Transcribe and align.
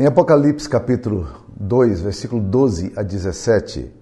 Em 0.00 0.06
Apocalipse 0.06 0.66
capítulo 0.66 1.28
2, 1.58 2.00
versículo 2.00 2.40
12 2.40 2.94
a 2.96 3.02
17, 3.02 3.92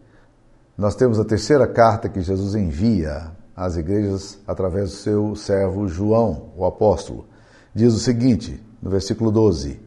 nós 0.77 0.95
temos 0.95 1.19
a 1.19 1.25
terceira 1.25 1.67
carta 1.67 2.09
que 2.09 2.21
Jesus 2.21 2.55
envia 2.55 3.32
às 3.56 3.77
igrejas 3.77 4.38
através 4.46 4.90
do 4.90 4.96
seu 4.96 5.34
servo 5.34 5.88
João, 5.88 6.50
o 6.56 6.64
apóstolo. 6.64 7.26
Diz 7.74 7.92
o 7.95 7.98
seguinte, 7.98 8.64
no 8.80 8.88
versículo 8.88 9.32
12: 9.32 9.80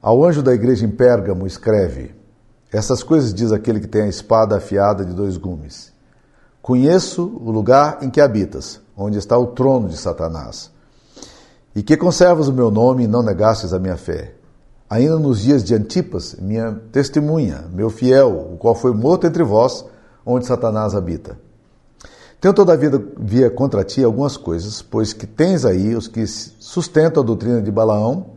Ao 0.00 0.24
anjo 0.24 0.44
da 0.44 0.54
igreja 0.54 0.86
em 0.86 0.90
Pérgamo 0.92 1.44
escreve: 1.44 2.14
Essas 2.72 3.02
coisas 3.02 3.34
diz 3.34 3.50
aquele 3.50 3.80
que 3.80 3.88
tem 3.88 4.02
a 4.02 4.08
espada 4.08 4.58
afiada 4.58 5.04
de 5.04 5.12
dois 5.12 5.36
gumes. 5.36 5.92
Conheço 6.62 7.24
o 7.24 7.50
lugar 7.50 7.98
em 8.00 8.10
que 8.10 8.20
habitas, 8.20 8.80
onde 8.96 9.18
está 9.18 9.36
o 9.36 9.48
trono 9.48 9.88
de 9.88 9.96
Satanás, 9.96 10.70
e 11.74 11.82
que 11.82 11.96
conservas 11.96 12.46
o 12.46 12.52
meu 12.52 12.70
nome 12.70 13.02
e 13.02 13.08
não 13.08 13.24
negastes 13.24 13.72
a 13.72 13.80
minha 13.80 13.96
fé 13.96 14.36
ainda 14.92 15.18
nos 15.18 15.40
dias 15.40 15.64
de 15.64 15.74
Antipas, 15.74 16.36
minha 16.38 16.72
testemunha, 16.92 17.64
meu 17.72 17.88
fiel, 17.88 18.50
o 18.52 18.58
qual 18.58 18.74
foi 18.74 18.92
morto 18.92 19.26
entre 19.26 19.42
vós, 19.42 19.86
onde 20.24 20.44
Satanás 20.44 20.94
habita. 20.94 21.38
Tenho 22.38 22.54
via 23.18 23.48
contra 23.48 23.84
ti 23.84 24.04
algumas 24.04 24.36
coisas, 24.36 24.82
pois 24.82 25.14
que 25.14 25.26
tens 25.26 25.64
aí 25.64 25.94
os 25.94 26.08
que 26.08 26.26
sustentam 26.26 27.22
a 27.22 27.26
doutrina 27.26 27.62
de 27.62 27.70
Balaão, 27.72 28.32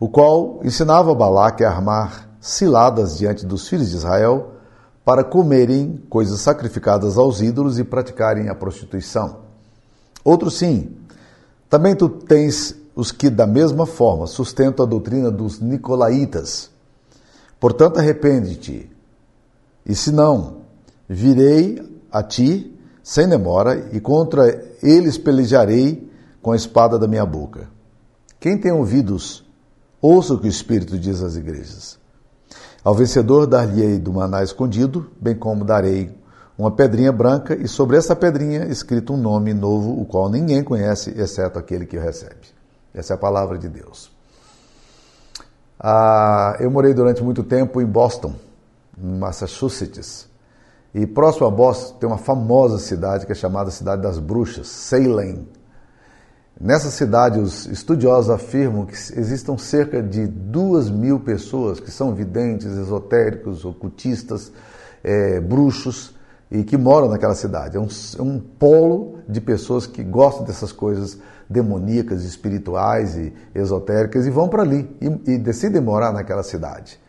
o 0.00 0.08
qual 0.08 0.60
ensinava 0.64 1.14
Balaque 1.14 1.62
a 1.62 1.68
armar 1.68 2.26
ciladas 2.40 3.18
diante 3.18 3.44
dos 3.44 3.68
filhos 3.68 3.90
de 3.90 3.96
Israel 3.96 4.52
para 5.04 5.22
comerem 5.22 6.02
coisas 6.08 6.40
sacrificadas 6.40 7.18
aos 7.18 7.42
ídolos 7.42 7.78
e 7.78 7.84
praticarem 7.84 8.48
a 8.48 8.54
prostituição. 8.54 9.40
Outro 10.24 10.50
sim, 10.50 10.96
também 11.68 11.94
tu 11.94 12.08
tens 12.08 12.80
os 12.94 13.10
que, 13.10 13.30
da 13.30 13.46
mesma 13.46 13.86
forma, 13.86 14.26
sustentam 14.26 14.84
a 14.84 14.88
doutrina 14.88 15.30
dos 15.30 15.60
nicolaítas. 15.60 16.70
Portanto, 17.58 17.98
arrepende-te, 17.98 18.90
e 19.84 19.94
se 19.94 20.12
não, 20.12 20.62
virei 21.08 21.82
a 22.10 22.22
ti 22.22 22.68
sem 23.02 23.28
demora, 23.28 23.88
e 23.92 24.00
contra 24.00 24.62
eles 24.82 25.18
pelejarei 25.18 26.10
com 26.40 26.52
a 26.52 26.56
espada 26.56 26.98
da 26.98 27.08
minha 27.08 27.26
boca. 27.26 27.68
Quem 28.38 28.58
tem 28.58 28.72
ouvidos, 28.72 29.44
ouça 30.00 30.34
o 30.34 30.38
que 30.38 30.46
o 30.46 30.50
Espírito 30.50 30.98
diz 30.98 31.22
às 31.22 31.36
igrejas. 31.36 31.98
Ao 32.84 32.94
vencedor 32.94 33.46
dar-lhe-ei 33.46 33.98
do 33.98 34.12
maná 34.12 34.42
escondido, 34.42 35.10
bem 35.20 35.36
como 35.36 35.64
darei 35.64 36.12
uma 36.58 36.70
pedrinha 36.70 37.12
branca, 37.12 37.54
e 37.54 37.66
sobre 37.66 37.96
essa 37.96 38.14
pedrinha 38.14 38.66
escrito 38.66 39.14
um 39.14 39.16
nome 39.16 39.54
novo, 39.54 40.00
o 40.00 40.04
qual 40.04 40.28
ninguém 40.28 40.62
conhece, 40.62 41.10
exceto 41.16 41.58
aquele 41.58 41.86
que 41.86 41.96
o 41.96 42.00
recebe. 42.00 42.61
Essa 42.94 43.14
é 43.14 43.16
a 43.16 43.18
palavra 43.18 43.58
de 43.58 43.68
Deus. 43.68 44.10
Ah, 45.78 46.56
eu 46.60 46.70
morei 46.70 46.94
durante 46.94 47.22
muito 47.22 47.42
tempo 47.42 47.80
em 47.80 47.86
Boston, 47.86 48.34
Massachusetts. 48.96 50.28
E 50.94 51.06
próximo 51.06 51.46
a 51.46 51.50
Boston 51.50 51.98
tem 51.98 52.08
uma 52.08 52.18
famosa 52.18 52.78
cidade 52.78 53.24
que 53.24 53.32
é 53.32 53.34
chamada 53.34 53.70
Cidade 53.70 54.02
das 54.02 54.18
Bruxas, 54.18 54.68
Salem. 54.68 55.48
Nessa 56.60 56.90
cidade, 56.90 57.40
os 57.40 57.66
estudiosos 57.66 58.30
afirmam 58.30 58.84
que 58.86 58.92
existam 58.92 59.56
cerca 59.56 60.02
de 60.02 60.26
duas 60.26 60.90
mil 60.90 61.18
pessoas 61.18 61.80
que 61.80 61.90
são 61.90 62.14
videntes, 62.14 62.66
esotéricos, 62.66 63.64
ocultistas, 63.64 64.52
é, 65.02 65.40
bruxos 65.40 66.14
e 66.50 66.62
que 66.62 66.76
moram 66.76 67.08
naquela 67.08 67.34
cidade. 67.34 67.76
É 67.76 67.80
um, 67.80 67.88
é 68.18 68.22
um 68.22 68.38
polo 68.38 69.18
de 69.26 69.40
pessoas 69.40 69.86
que 69.86 70.04
gostam 70.04 70.44
dessas 70.44 70.70
coisas 70.70 71.18
demoníacas, 71.48 72.24
espirituais 72.24 73.16
e 73.16 73.32
esotéricas 73.54 74.26
e 74.26 74.30
vão 74.30 74.48
para 74.48 74.62
ali 74.62 74.88
e, 75.00 75.32
e, 75.32 75.38
decidem 75.38 75.80
morar 75.80 76.12
naquela 76.12 76.42
cidade. 76.42 77.00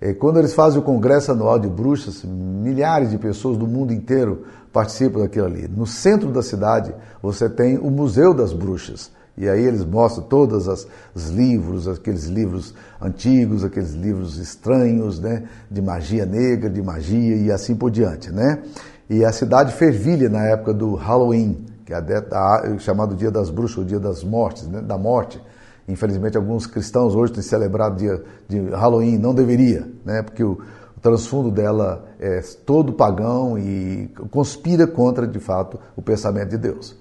E 0.00 0.12
quando 0.12 0.38
eles 0.38 0.52
fazem 0.52 0.78
o 0.78 0.82
congresso 0.82 1.32
anual 1.32 1.58
de 1.58 1.68
bruxas, 1.68 2.22
milhares 2.24 3.10
de 3.10 3.18
pessoas 3.18 3.56
do 3.56 3.66
mundo 3.66 3.92
inteiro 3.92 4.44
participam 4.72 5.20
daquilo 5.20 5.46
ali. 5.46 5.66
No 5.68 5.86
centro 5.86 6.30
da 6.30 6.42
cidade 6.42 6.94
você 7.22 7.48
tem 7.48 7.78
o 7.78 7.90
Museu 7.90 8.34
das 8.34 8.52
Bruxas. 8.52 9.10
E 9.38 9.48
aí 9.48 9.62
eles 9.62 9.84
mostram 9.84 10.24
todos 10.24 10.66
os 11.14 11.28
livros, 11.28 11.86
aqueles 11.86 12.24
livros 12.24 12.74
antigos, 13.00 13.64
aqueles 13.64 13.92
livros 13.92 14.38
estranhos, 14.38 15.20
né, 15.20 15.42
de 15.70 15.82
magia 15.82 16.24
negra, 16.24 16.70
de 16.70 16.80
magia 16.80 17.36
e 17.36 17.52
assim 17.52 17.74
por 17.74 17.90
diante, 17.90 18.32
né? 18.32 18.62
E 19.10 19.24
a 19.24 19.32
cidade 19.32 19.72
fervilha 19.74 20.28
na 20.30 20.42
época 20.42 20.72
do 20.72 20.94
Halloween 20.94 21.66
que 21.86 21.94
é 21.94 21.98
a, 22.32 22.78
chamado 22.78 23.14
Dia 23.14 23.30
das 23.30 23.48
Bruxas, 23.48 23.78
o 23.78 23.84
Dia 23.84 24.00
das 24.00 24.24
Mortes, 24.24 24.66
né, 24.66 24.82
da 24.82 24.98
Morte. 24.98 25.40
Infelizmente, 25.88 26.36
alguns 26.36 26.66
cristãos 26.66 27.14
hoje 27.14 27.32
têm 27.32 27.42
celebrado 27.42 27.96
dia 27.96 28.20
de 28.48 28.58
Halloween, 28.70 29.16
não 29.18 29.32
deveria, 29.32 29.88
né, 30.04 30.20
porque 30.20 30.42
o, 30.42 30.58
o 30.96 31.00
transfundo 31.00 31.48
dela 31.48 32.04
é 32.18 32.40
todo 32.66 32.92
pagão 32.92 33.56
e 33.56 34.12
conspira 34.32 34.84
contra, 34.84 35.28
de 35.28 35.38
fato, 35.38 35.78
o 35.94 36.02
pensamento 36.02 36.50
de 36.50 36.58
Deus. 36.58 36.96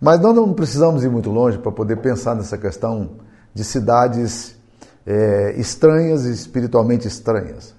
Mas 0.00 0.20
nós 0.20 0.34
não 0.36 0.52
precisamos 0.52 1.02
ir 1.02 1.10
muito 1.10 1.30
longe 1.30 1.58
para 1.58 1.72
poder 1.72 1.96
pensar 1.96 2.36
nessa 2.36 2.56
questão 2.56 3.16
de 3.52 3.64
cidades 3.64 4.56
é, 5.04 5.54
estranhas 5.58 6.26
e 6.26 6.32
espiritualmente 6.32 7.08
estranhas. 7.08 7.74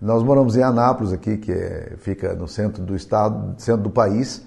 Nós 0.00 0.22
moramos 0.24 0.56
em 0.56 0.62
Anápolis, 0.62 1.12
aqui, 1.12 1.36
que 1.36 1.52
é, 1.52 1.92
fica 1.98 2.34
no 2.34 2.48
centro 2.48 2.82
do 2.82 2.96
estado, 2.96 3.54
centro 3.58 3.82
do 3.82 3.90
país, 3.90 4.42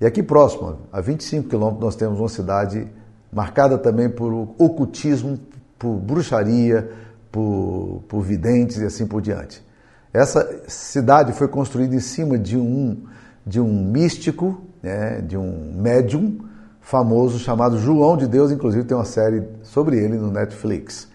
e 0.00 0.06
aqui 0.06 0.22
próximo, 0.22 0.78
a 0.92 1.00
25 1.00 1.48
quilômetros, 1.48 1.84
nós 1.84 1.96
temos 1.96 2.18
uma 2.18 2.28
cidade 2.28 2.86
marcada 3.32 3.78
também 3.78 4.08
por 4.08 4.32
ocultismo, 4.58 5.38
por 5.78 5.96
bruxaria, 5.96 6.90
por, 7.30 8.02
por 8.08 8.22
videntes 8.22 8.78
e 8.78 8.84
assim 8.84 9.06
por 9.06 9.20
diante. 9.20 9.64
Essa 10.12 10.62
cidade 10.66 11.32
foi 11.32 11.48
construída 11.48 11.94
em 11.94 12.00
cima 12.00 12.38
de 12.38 12.56
um, 12.56 13.04
de 13.46 13.60
um 13.60 13.84
místico, 13.84 14.62
né, 14.82 15.20
de 15.20 15.36
um 15.36 15.74
médium 15.76 16.38
famoso 16.80 17.38
chamado 17.38 17.78
João 17.78 18.16
de 18.16 18.26
Deus, 18.26 18.50
inclusive 18.50 18.84
tem 18.84 18.96
uma 18.96 19.04
série 19.04 19.42
sobre 19.62 19.98
ele 19.98 20.16
no 20.16 20.30
Netflix. 20.30 21.08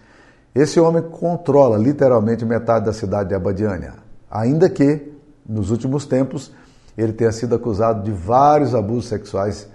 Esse 0.54 0.78
homem 0.78 1.02
controla 1.02 1.78
literalmente 1.78 2.44
metade 2.44 2.84
da 2.84 2.92
cidade 2.92 3.30
de 3.30 3.34
Abadiânia, 3.34 3.94
ainda 4.30 4.68
que 4.68 5.12
nos 5.48 5.70
últimos 5.70 6.04
tempos 6.04 6.52
ele 6.96 7.12
tenha 7.12 7.32
sido 7.32 7.54
acusado 7.54 8.02
de 8.02 8.10
vários 8.10 8.74
abusos 8.74 9.08
sexuais. 9.08 9.68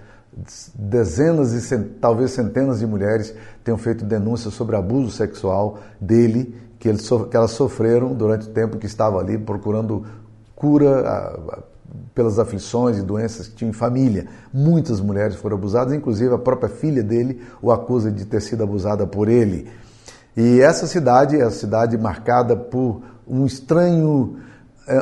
Dezenas 0.74 1.52
e 1.52 1.78
talvez 2.00 2.30
centenas 2.30 2.78
de 2.78 2.86
mulheres 2.86 3.34
tenham 3.64 3.78
feito 3.78 4.04
denúncias 4.04 4.54
sobre 4.54 4.76
abuso 4.76 5.10
sexual 5.10 5.78
dele, 6.00 6.54
que, 6.78 6.88
ele, 6.88 6.98
que 6.98 7.36
elas 7.36 7.50
sofreram 7.50 8.14
durante 8.14 8.48
o 8.48 8.50
tempo 8.50 8.78
que 8.78 8.86
estava 8.86 9.18
ali 9.18 9.36
procurando 9.36 10.06
cura 10.54 11.66
pelas 12.14 12.38
aflições 12.38 12.98
e 12.98 13.02
doenças 13.02 13.48
que 13.48 13.56
tinham 13.56 13.70
em 13.70 13.72
família. 13.72 14.26
Muitas 14.52 15.00
mulheres 15.00 15.36
foram 15.36 15.56
abusadas, 15.56 15.92
inclusive 15.92 16.34
a 16.34 16.38
própria 16.38 16.68
filha 16.68 17.02
dele 17.02 17.42
o 17.62 17.72
acusa 17.72 18.10
de 18.10 18.24
ter 18.24 18.42
sido 18.42 18.62
abusada 18.62 19.06
por 19.06 19.28
ele. 19.28 19.68
E 20.36 20.60
essa 20.60 20.86
cidade 20.86 21.36
é 21.36 21.42
a 21.42 21.50
cidade 21.50 21.96
marcada 21.98 22.56
por 22.56 23.02
um 23.26 23.44
estranho 23.44 24.36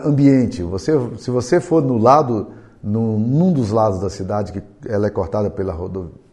ambiente. 0.04 0.62
Você, 0.62 0.92
se 1.18 1.30
você 1.30 1.60
for 1.60 1.82
no 1.82 1.98
lado, 1.98 2.48
no, 2.82 3.18
num 3.18 3.52
dos 3.52 3.70
lados 3.70 4.00
da 4.00 4.10
cidade, 4.10 4.52
que 4.52 4.62
ela 4.88 5.06
é 5.06 5.10
cortada 5.10 5.50
pela, 5.50 5.74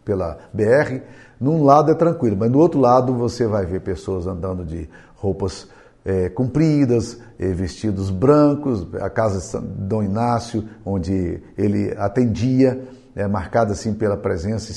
pela 0.04 0.38
BR, 0.52 1.00
num 1.40 1.64
lado 1.64 1.90
é 1.90 1.94
tranquilo, 1.94 2.36
mas 2.38 2.50
no 2.50 2.58
outro 2.58 2.80
lado 2.80 3.14
você 3.14 3.46
vai 3.46 3.66
ver 3.66 3.80
pessoas 3.80 4.26
andando 4.26 4.64
de 4.64 4.88
roupas 5.16 5.68
é, 6.04 6.28
compridas, 6.28 7.18
é, 7.38 7.48
vestidos 7.48 8.10
brancos, 8.10 8.86
a 9.00 9.08
casa 9.08 9.60
de 9.60 9.66
Dom 9.66 10.02
Inácio, 10.02 10.64
onde 10.84 11.42
ele 11.56 11.94
atendia, 11.96 12.82
é 13.16 13.26
marcada 13.26 13.72
assim 13.72 13.94
pela 13.94 14.16
presença 14.16 14.72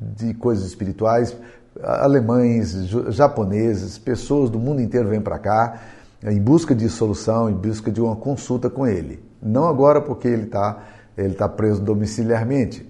de 0.00 0.34
coisas 0.34 0.66
espirituais, 0.66 1.36
alemães, 1.82 2.72
japoneses, 3.08 3.98
pessoas 3.98 4.50
do 4.50 4.58
mundo 4.58 4.80
inteiro 4.80 5.08
vêm 5.08 5.20
para 5.20 5.38
cá 5.38 5.80
em 6.24 6.40
busca 6.40 6.74
de 6.74 6.88
solução, 6.88 7.50
em 7.50 7.54
busca 7.54 7.90
de 7.90 8.00
uma 8.00 8.16
consulta 8.16 8.70
com 8.70 8.86
ele. 8.86 9.22
Não 9.42 9.66
agora 9.66 10.00
porque 10.00 10.28
ele 10.28 10.44
está 10.44 10.78
ele 11.16 11.34
tá 11.34 11.48
preso 11.48 11.80
domiciliarmente, 11.82 12.88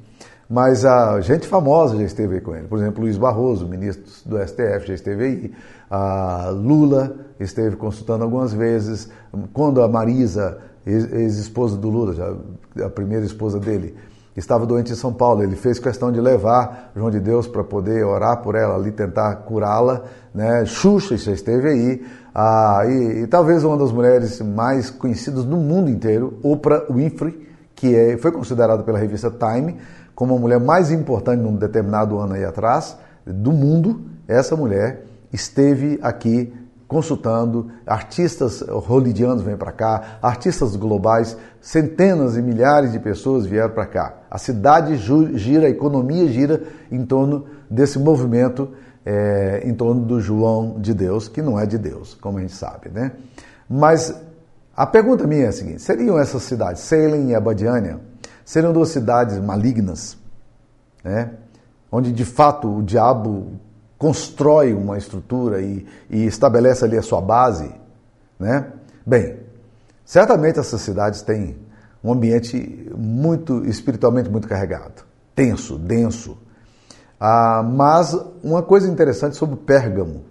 mas 0.49 0.85
a 0.85 1.21
gente 1.21 1.49
famosa 1.49 1.97
já 1.97 2.05
esteve 2.05 2.37
aí 2.37 2.41
com 2.41 2.55
ele. 2.55 2.69
Por 2.69 2.79
exemplo, 2.79 3.03
Luiz 3.03 3.17
Barroso, 3.17 3.67
ministro 3.67 4.05
do 4.27 4.39
STF, 4.47 4.87
já 4.87 4.95
esteve 4.95 5.25
aí. 5.25 5.53
A 5.91 6.51
Lula 6.51 7.17
esteve 7.41 7.77
consultando 7.77 8.25
algumas 8.25 8.53
vezes. 8.53 9.09
Quando 9.53 9.83
a 9.83 9.89
Marisa, 9.89 10.59
ex-esposa 10.87 11.77
do 11.77 11.89
Lula, 11.89 12.13
já, 12.13 12.35
a 12.85 12.91
primeira 12.91 13.25
esposa 13.25 13.59
dele, 13.59 13.97
estava 14.37 14.67
doente 14.67 14.93
em 14.93 14.95
São 14.95 15.13
Paulo. 15.13 15.43
Ele 15.43 15.57
fez 15.57 15.79
questão 15.79 16.13
de 16.13 16.21
levar 16.21 16.93
João 16.95 17.11
de 17.11 17.21
Deus 17.21 17.47
para 17.47 17.65
poder 17.65 18.05
orar 18.05 18.43
por 18.43 18.55
ela 18.55 18.75
ali, 18.75 18.93
tentar 18.93 19.35
curá-la. 19.37 20.05
Né? 20.35 20.65
Xuxa 20.67 21.17
já 21.17 21.33
esteve 21.33 21.69
aí. 21.69 22.07
Ah, 22.35 22.83
e, 22.87 23.23
e, 23.23 23.27
talvez 23.27 23.63
uma 23.63 23.77
das 23.77 23.93
mulheres 23.93 24.41
mais 24.41 24.91
conhecidas 24.91 25.45
no 25.45 25.59
mundo 25.59 25.91
inteiro, 25.91 26.39
Oprah 26.43 26.87
Winfrey, 26.91 27.49
que 27.75 27.95
é, 27.95 28.17
foi 28.17 28.33
considerada 28.33 28.83
pela 28.83 28.99
revista 28.99 29.31
Time 29.31 29.77
como 30.15 30.37
a 30.37 30.39
mulher 30.39 30.61
mais 30.61 30.91
importante 30.91 31.41
num 31.41 31.57
determinado 31.57 32.19
ano 32.19 32.35
aí 32.35 32.45
atrás 32.45 32.97
do 33.27 33.53
mundo. 33.53 34.03
Essa 34.29 34.57
mulher 34.57 35.05
esteve 35.33 35.99
aqui 36.03 36.53
consultando, 36.87 37.71
artistas 37.87 38.61
hollywoodianos 38.61 39.43
vêm 39.43 39.57
para 39.57 39.73
cá, 39.73 40.19
artistas 40.21 40.77
globais, 40.77 41.37
centenas 41.59 42.37
e 42.37 42.43
milhares 42.43 42.93
de 42.93 42.99
pessoas 42.99 43.47
vieram 43.47 43.73
para 43.73 43.87
cá. 43.87 44.15
A 44.31 44.37
cidade 44.37 44.97
gira, 44.97 45.67
a 45.67 45.71
economia 45.71 46.29
gira 46.29 46.63
em 46.91 47.05
torno 47.07 47.47
desse 47.71 47.99
movimento, 47.99 48.69
é, 49.05 49.63
em 49.65 49.75
torno 49.75 50.05
do 50.05 50.21
João 50.21 50.81
de 50.81 50.95
Deus, 50.95 51.29
que 51.29 51.43
não 51.43 51.59
é 51.59 51.67
de 51.67 51.79
Deus, 51.79 52.15
como 52.15 52.39
a 52.39 52.41
gente 52.41 52.55
sabe, 52.55 52.89
né? 52.89 53.13
Mas 53.69 54.15
a 54.77 54.87
pergunta 54.87 55.27
minha 55.27 55.47
é 55.47 55.49
a 55.49 55.53
seguinte: 55.53 55.83
seriam 55.83 56.19
essas 56.19 56.43
cidades, 56.43 56.83
Salem 56.83 57.31
e 57.31 57.35
Abadiânia, 57.35 58.01
seriam 58.45 58.73
duas 58.73 58.89
cidades 58.89 59.39
malignas, 59.39 60.17
né? 61.05 61.33
onde 61.91 62.11
de 62.11 62.25
fato 62.25 62.79
o 62.79 62.83
diabo 62.83 63.53
constrói 63.99 64.73
uma 64.73 64.97
estrutura 64.97 65.61
e, 65.61 65.87
e 66.09 66.25
estabelece 66.25 66.85
ali 66.85 66.97
a 66.97 67.03
sua 67.03 67.21
base? 67.21 67.71
Né? 68.39 68.67
Bem, 69.07 69.41
certamente 70.05 70.59
essas 70.59 70.81
cidades 70.81 71.21
têm 71.21 71.57
um 72.03 72.13
ambiente 72.13 72.91
muito 72.97 73.65
espiritualmente 73.67 74.31
muito 74.31 74.49
carregado, 74.49 75.05
tenso, 75.35 75.79
denso. 75.79 76.39
Ah, 77.25 77.63
mas 77.63 78.19
uma 78.43 78.65
coisa 78.65 78.91
interessante 78.91 79.37
sobre 79.37 79.55
Pérgamo 79.55 80.25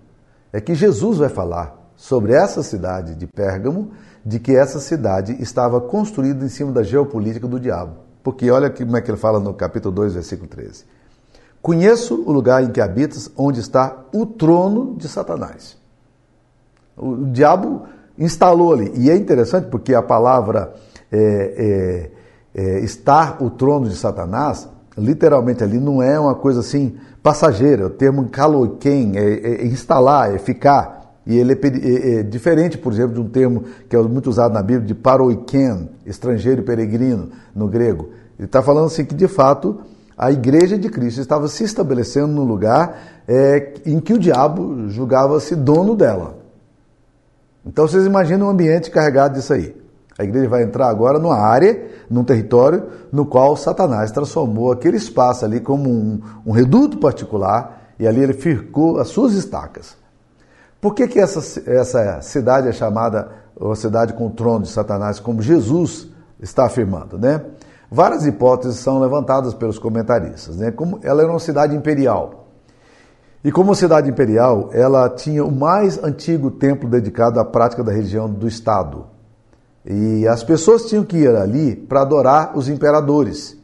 é 0.51 0.59
que 0.59 0.75
Jesus 0.75 1.19
vai 1.19 1.29
falar 1.29 1.73
sobre 1.95 2.33
essa 2.33 2.61
cidade 2.61 3.15
de 3.15 3.25
Pérgamo, 3.27 3.91
de 4.25 4.41
que 4.41 4.53
essa 4.53 4.77
cidade 4.77 5.41
estava 5.41 5.79
construída 5.79 6.43
em 6.43 6.49
cima 6.49 6.69
da 6.73 6.83
geopolítica 6.83 7.47
do 7.47 7.57
diabo. 7.57 7.95
Porque 8.21 8.51
olha 8.51 8.69
como 8.69 8.97
é 8.97 9.01
que 9.01 9.09
ele 9.09 9.17
fala 9.17 9.39
no 9.39 9.53
capítulo 9.53 9.95
2, 9.95 10.15
versículo 10.15 10.49
13. 10.49 10.83
Conheço 11.61 12.21
o 12.27 12.31
lugar 12.33 12.61
em 12.61 12.69
que 12.69 12.81
habitas, 12.81 13.31
onde 13.37 13.61
está 13.61 14.03
o 14.13 14.25
trono 14.25 14.93
de 14.97 15.07
Satanás. 15.07 15.77
O 16.97 17.23
diabo 17.27 17.83
instalou 18.17 18.73
ali. 18.73 18.91
E 18.97 19.09
é 19.09 19.15
interessante 19.15 19.69
porque 19.69 19.95
a 19.95 20.01
palavra 20.01 20.73
é, 21.09 22.11
é, 22.53 22.61
é, 22.61 22.79
estar 22.81 23.41
o 23.41 23.49
trono 23.49 23.87
de 23.87 23.95
Satanás, 23.95 24.67
literalmente 24.97 25.63
ali, 25.63 25.79
não 25.79 26.01
é 26.01 26.19
uma 26.19 26.35
coisa 26.35 26.59
assim 26.59 26.95
passageira. 27.23 27.87
O 27.87 27.89
termo 27.89 28.27
caloquem 28.29 29.13
é, 29.15 29.61
é 29.61 29.65
instalar, 29.65 30.33
é 30.33 30.37
ficar. 30.37 31.01
E 31.25 31.37
ele 31.37 31.53
é, 31.53 31.55
é, 31.55 32.19
é, 32.19 32.23
diferente, 32.23 32.77
por 32.77 32.91
exemplo, 32.91 33.13
de 33.13 33.21
um 33.21 33.29
termo 33.29 33.63
que 33.87 33.95
é 33.95 34.01
muito 34.01 34.29
usado 34.29 34.53
na 34.53 34.61
Bíblia 34.61 34.87
de 34.87 34.95
paroiken, 34.95 35.89
estrangeiro 36.05 36.63
peregrino, 36.63 37.29
no 37.55 37.67
grego. 37.67 38.09
Ele 38.37 38.47
está 38.47 38.61
falando 38.61 38.87
assim 38.87 39.05
que, 39.05 39.13
de 39.13 39.27
fato, 39.27 39.81
a 40.17 40.31
igreja 40.31 40.77
de 40.77 40.89
Cristo 40.89 41.21
estava 41.21 41.47
se 41.47 41.63
estabelecendo 41.63 42.27
no 42.27 42.43
lugar 42.43 43.23
é, 43.27 43.73
em 43.85 43.99
que 43.99 44.13
o 44.13 44.19
diabo 44.19 44.89
julgava-se 44.89 45.55
dono 45.55 45.95
dela. 45.95 46.37
Então 47.65 47.87
vocês 47.87 48.05
imaginam 48.05 48.47
um 48.47 48.49
ambiente 48.49 48.89
carregado 48.89 49.35
disso 49.35 49.53
aí. 49.53 49.80
A 50.21 50.23
igreja 50.23 50.47
vai 50.47 50.61
entrar 50.61 50.87
agora 50.87 51.17
numa 51.17 51.35
área, 51.35 51.89
num 52.07 52.23
território, 52.23 52.83
no 53.11 53.25
qual 53.25 53.57
Satanás 53.57 54.11
transformou 54.11 54.71
aquele 54.71 54.97
espaço 54.97 55.43
ali 55.43 55.59
como 55.59 55.89
um, 55.89 56.21
um 56.45 56.51
reduto 56.51 56.99
particular 56.99 57.93
e 57.99 58.07
ali 58.07 58.21
ele 58.21 58.33
fircou 58.33 58.99
as 58.99 59.07
suas 59.07 59.33
estacas. 59.33 59.97
Por 60.79 60.93
que, 60.93 61.07
que 61.07 61.19
essa, 61.19 61.39
essa 61.67 62.21
cidade 62.21 62.67
é 62.67 62.71
chamada 62.71 63.31
a 63.59 63.75
cidade 63.75 64.13
com 64.13 64.27
o 64.27 64.29
trono 64.29 64.61
de 64.61 64.69
Satanás, 64.69 65.19
como 65.19 65.41
Jesus 65.41 66.07
está 66.39 66.67
afirmando, 66.67 67.17
né? 67.17 67.41
Várias 67.89 68.25
hipóteses 68.25 68.77
são 68.77 68.99
levantadas 68.99 69.55
pelos 69.55 69.79
comentaristas, 69.79 70.55
né? 70.55 70.71
Como 70.71 70.99
ela 71.01 71.23
era 71.23 71.31
uma 71.31 71.39
cidade 71.39 71.75
imperial. 71.75 72.45
E 73.43 73.51
como 73.51 73.73
cidade 73.73 74.07
imperial, 74.07 74.69
ela 74.71 75.09
tinha 75.09 75.43
o 75.43 75.51
mais 75.51 76.01
antigo 76.03 76.51
templo 76.51 76.87
dedicado 76.87 77.39
à 77.39 77.45
prática 77.45 77.83
da 77.83 77.91
religião 77.91 78.29
do 78.29 78.47
Estado. 78.47 79.10
E 79.85 80.27
as 80.27 80.43
pessoas 80.43 80.85
tinham 80.85 81.03
que 81.03 81.17
ir 81.17 81.35
ali 81.35 81.75
para 81.75 82.01
adorar 82.01 82.57
os 82.57 82.69
imperadores. 82.69 83.57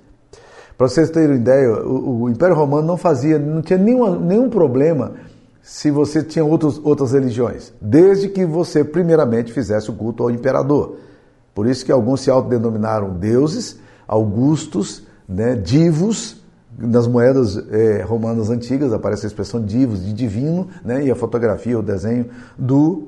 Para 0.77 0.87
vocês 0.87 1.09
terem 1.09 1.29
uma 1.29 1.35
ideia, 1.35 1.71
o, 1.83 2.23
o 2.23 2.29
Império 2.29 2.55
Romano 2.55 2.87
não 2.87 2.97
fazia, 2.97 3.39
não 3.39 3.61
tinha 3.61 3.79
nenhuma, 3.79 4.17
nenhum 4.17 4.49
problema 4.49 5.13
se 5.61 5.91
você 5.91 6.23
tinha 6.23 6.45
outros, 6.45 6.79
outras 6.83 7.11
religiões, 7.11 7.73
desde 7.81 8.29
que 8.29 8.45
você 8.45 8.83
primeiramente 8.83 9.51
fizesse 9.51 9.89
o 9.89 9.93
culto 9.93 10.23
ao 10.23 10.31
imperador. 10.31 10.95
Por 11.53 11.67
isso 11.67 11.83
que 11.83 11.91
alguns 11.91 12.21
se 12.21 12.29
autodenominaram 12.29 13.15
deuses, 13.15 13.77
augustos, 14.07 15.03
né, 15.27 15.55
divos, 15.55 16.41
nas 16.77 17.07
moedas 17.07 17.57
é, 17.71 18.03
romanas 18.03 18.49
antigas 18.49 18.93
aparece 18.93 19.25
a 19.25 19.27
expressão 19.27 19.61
divos, 19.61 20.05
de 20.05 20.13
divino, 20.13 20.69
né, 20.85 21.03
e 21.03 21.11
a 21.11 21.15
fotografia, 21.15 21.77
o 21.77 21.83
desenho 21.83 22.27
do, 22.57 23.07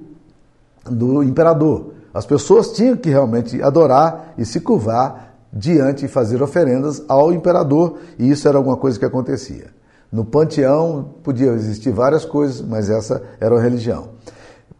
do 0.83 1.23
imperador. 1.23 1.93
As 2.13 2.25
pessoas 2.25 2.71
tinham 2.71 2.97
que 2.97 3.09
realmente 3.09 3.61
adorar 3.61 4.33
e 4.37 4.45
se 4.45 4.59
curvar 4.59 5.35
diante 5.51 6.05
e 6.05 6.07
fazer 6.07 6.41
oferendas 6.41 7.03
ao 7.07 7.31
imperador, 7.33 7.99
e 8.17 8.29
isso 8.29 8.47
era 8.47 8.57
alguma 8.57 8.77
coisa 8.77 8.99
que 8.99 9.05
acontecia. 9.05 9.67
No 10.11 10.25
panteão 10.25 11.15
podia 11.23 11.51
existir 11.51 11.91
várias 11.91 12.25
coisas, 12.25 12.61
mas 12.61 12.89
essa 12.89 13.21
era 13.39 13.55
a 13.55 13.61
religião. 13.61 14.09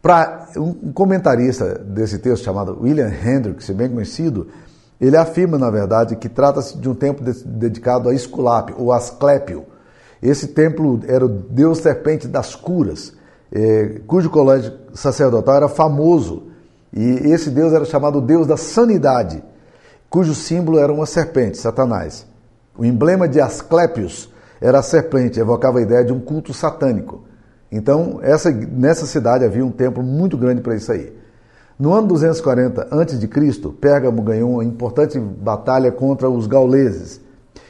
Para 0.02 0.48
um 0.56 0.92
comentarista 0.92 1.74
desse 1.74 2.18
texto 2.18 2.44
chamado 2.44 2.78
William 2.80 3.10
Hendricks, 3.10 3.68
bem 3.70 3.88
conhecido, 3.88 4.48
ele 5.00 5.16
afirma, 5.16 5.56
na 5.56 5.70
verdade, 5.70 6.16
que 6.16 6.28
trata-se 6.28 6.76
de 6.76 6.88
um 6.88 6.94
templo 6.94 7.24
dedicado 7.46 8.08
a 8.08 8.14
Esculápio, 8.14 8.76
ou 8.78 8.92
Asclépio. 8.92 9.64
Esse 10.22 10.48
templo 10.48 11.00
era 11.06 11.24
o 11.24 11.28
deus 11.28 11.78
serpente 11.78 12.26
das 12.26 12.54
curas, 12.54 13.14
eh, 13.52 14.00
cujo 14.06 14.28
colégio 14.30 14.72
sacerdotal 14.92 15.56
era 15.56 15.68
famoso. 15.68 16.49
E 16.92 17.02
esse 17.32 17.50
deus 17.50 17.72
era 17.72 17.84
chamado 17.84 18.20
deus 18.20 18.46
da 18.46 18.56
sanidade, 18.56 19.42
cujo 20.08 20.34
símbolo 20.34 20.78
era 20.78 20.92
uma 20.92 21.06
serpente, 21.06 21.58
Satanás. 21.58 22.26
O 22.76 22.84
emblema 22.84 23.28
de 23.28 23.40
Asclépios 23.40 24.30
era 24.60 24.80
a 24.80 24.82
serpente, 24.82 25.38
evocava 25.38 25.78
a 25.78 25.82
ideia 25.82 26.04
de 26.04 26.12
um 26.12 26.20
culto 26.20 26.52
satânico. 26.52 27.24
Então, 27.70 28.18
essa, 28.22 28.50
nessa 28.50 29.06
cidade 29.06 29.44
havia 29.44 29.64
um 29.64 29.70
templo 29.70 30.02
muito 30.02 30.36
grande 30.36 30.60
para 30.60 30.74
isso 30.74 30.90
aí. 30.90 31.12
No 31.78 31.94
ano 31.94 32.08
240 32.08 32.88
a.C., 32.90 33.68
Pérgamo 33.80 34.20
ganhou 34.22 34.50
uma 34.50 34.64
importante 34.64 35.18
batalha 35.18 35.90
contra 35.90 36.28
os 36.28 36.46
gauleses. 36.46 37.20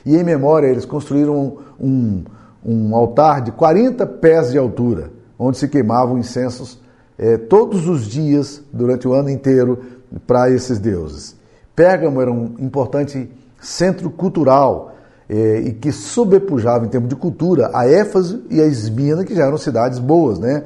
E 0.05 0.17
em 0.17 0.25
memória, 0.25 0.67
eles 0.67 0.85
construíram 0.85 1.59
um, 1.79 2.25
um 2.65 2.97
altar 2.97 3.43
de 3.43 3.53
40 3.53 4.07
pés 4.07 4.51
de 4.51 4.59
altura, 4.59 5.11
onde 5.39 5.59
se 5.59 5.69
queimavam 5.69 6.19
incensos 6.19 6.81
eh, 7.23 7.37
todos 7.37 7.87
os 7.87 8.07
dias, 8.07 8.63
durante 8.73 9.07
o 9.07 9.13
ano 9.13 9.29
inteiro, 9.29 9.79
para 10.27 10.51
esses 10.51 10.79
deuses. 10.79 11.37
Pérgamo 11.77 12.19
era 12.23 12.33
um 12.33 12.55
importante 12.59 13.31
centro 13.61 14.09
cultural 14.09 14.95
é, 15.29 15.61
e 15.61 15.73
que 15.75 15.93
sobrepujava 15.93 16.87
em 16.87 16.89
termos 16.89 17.11
de 17.11 17.17
cultura 17.17 17.71
a 17.75 17.87
Éfeso 17.87 18.43
e 18.49 18.59
a 18.59 18.65
Esmina, 18.65 19.23
que 19.23 19.35
já 19.35 19.45
eram 19.45 19.59
cidades 19.59 19.99
boas, 19.99 20.39
né? 20.39 20.65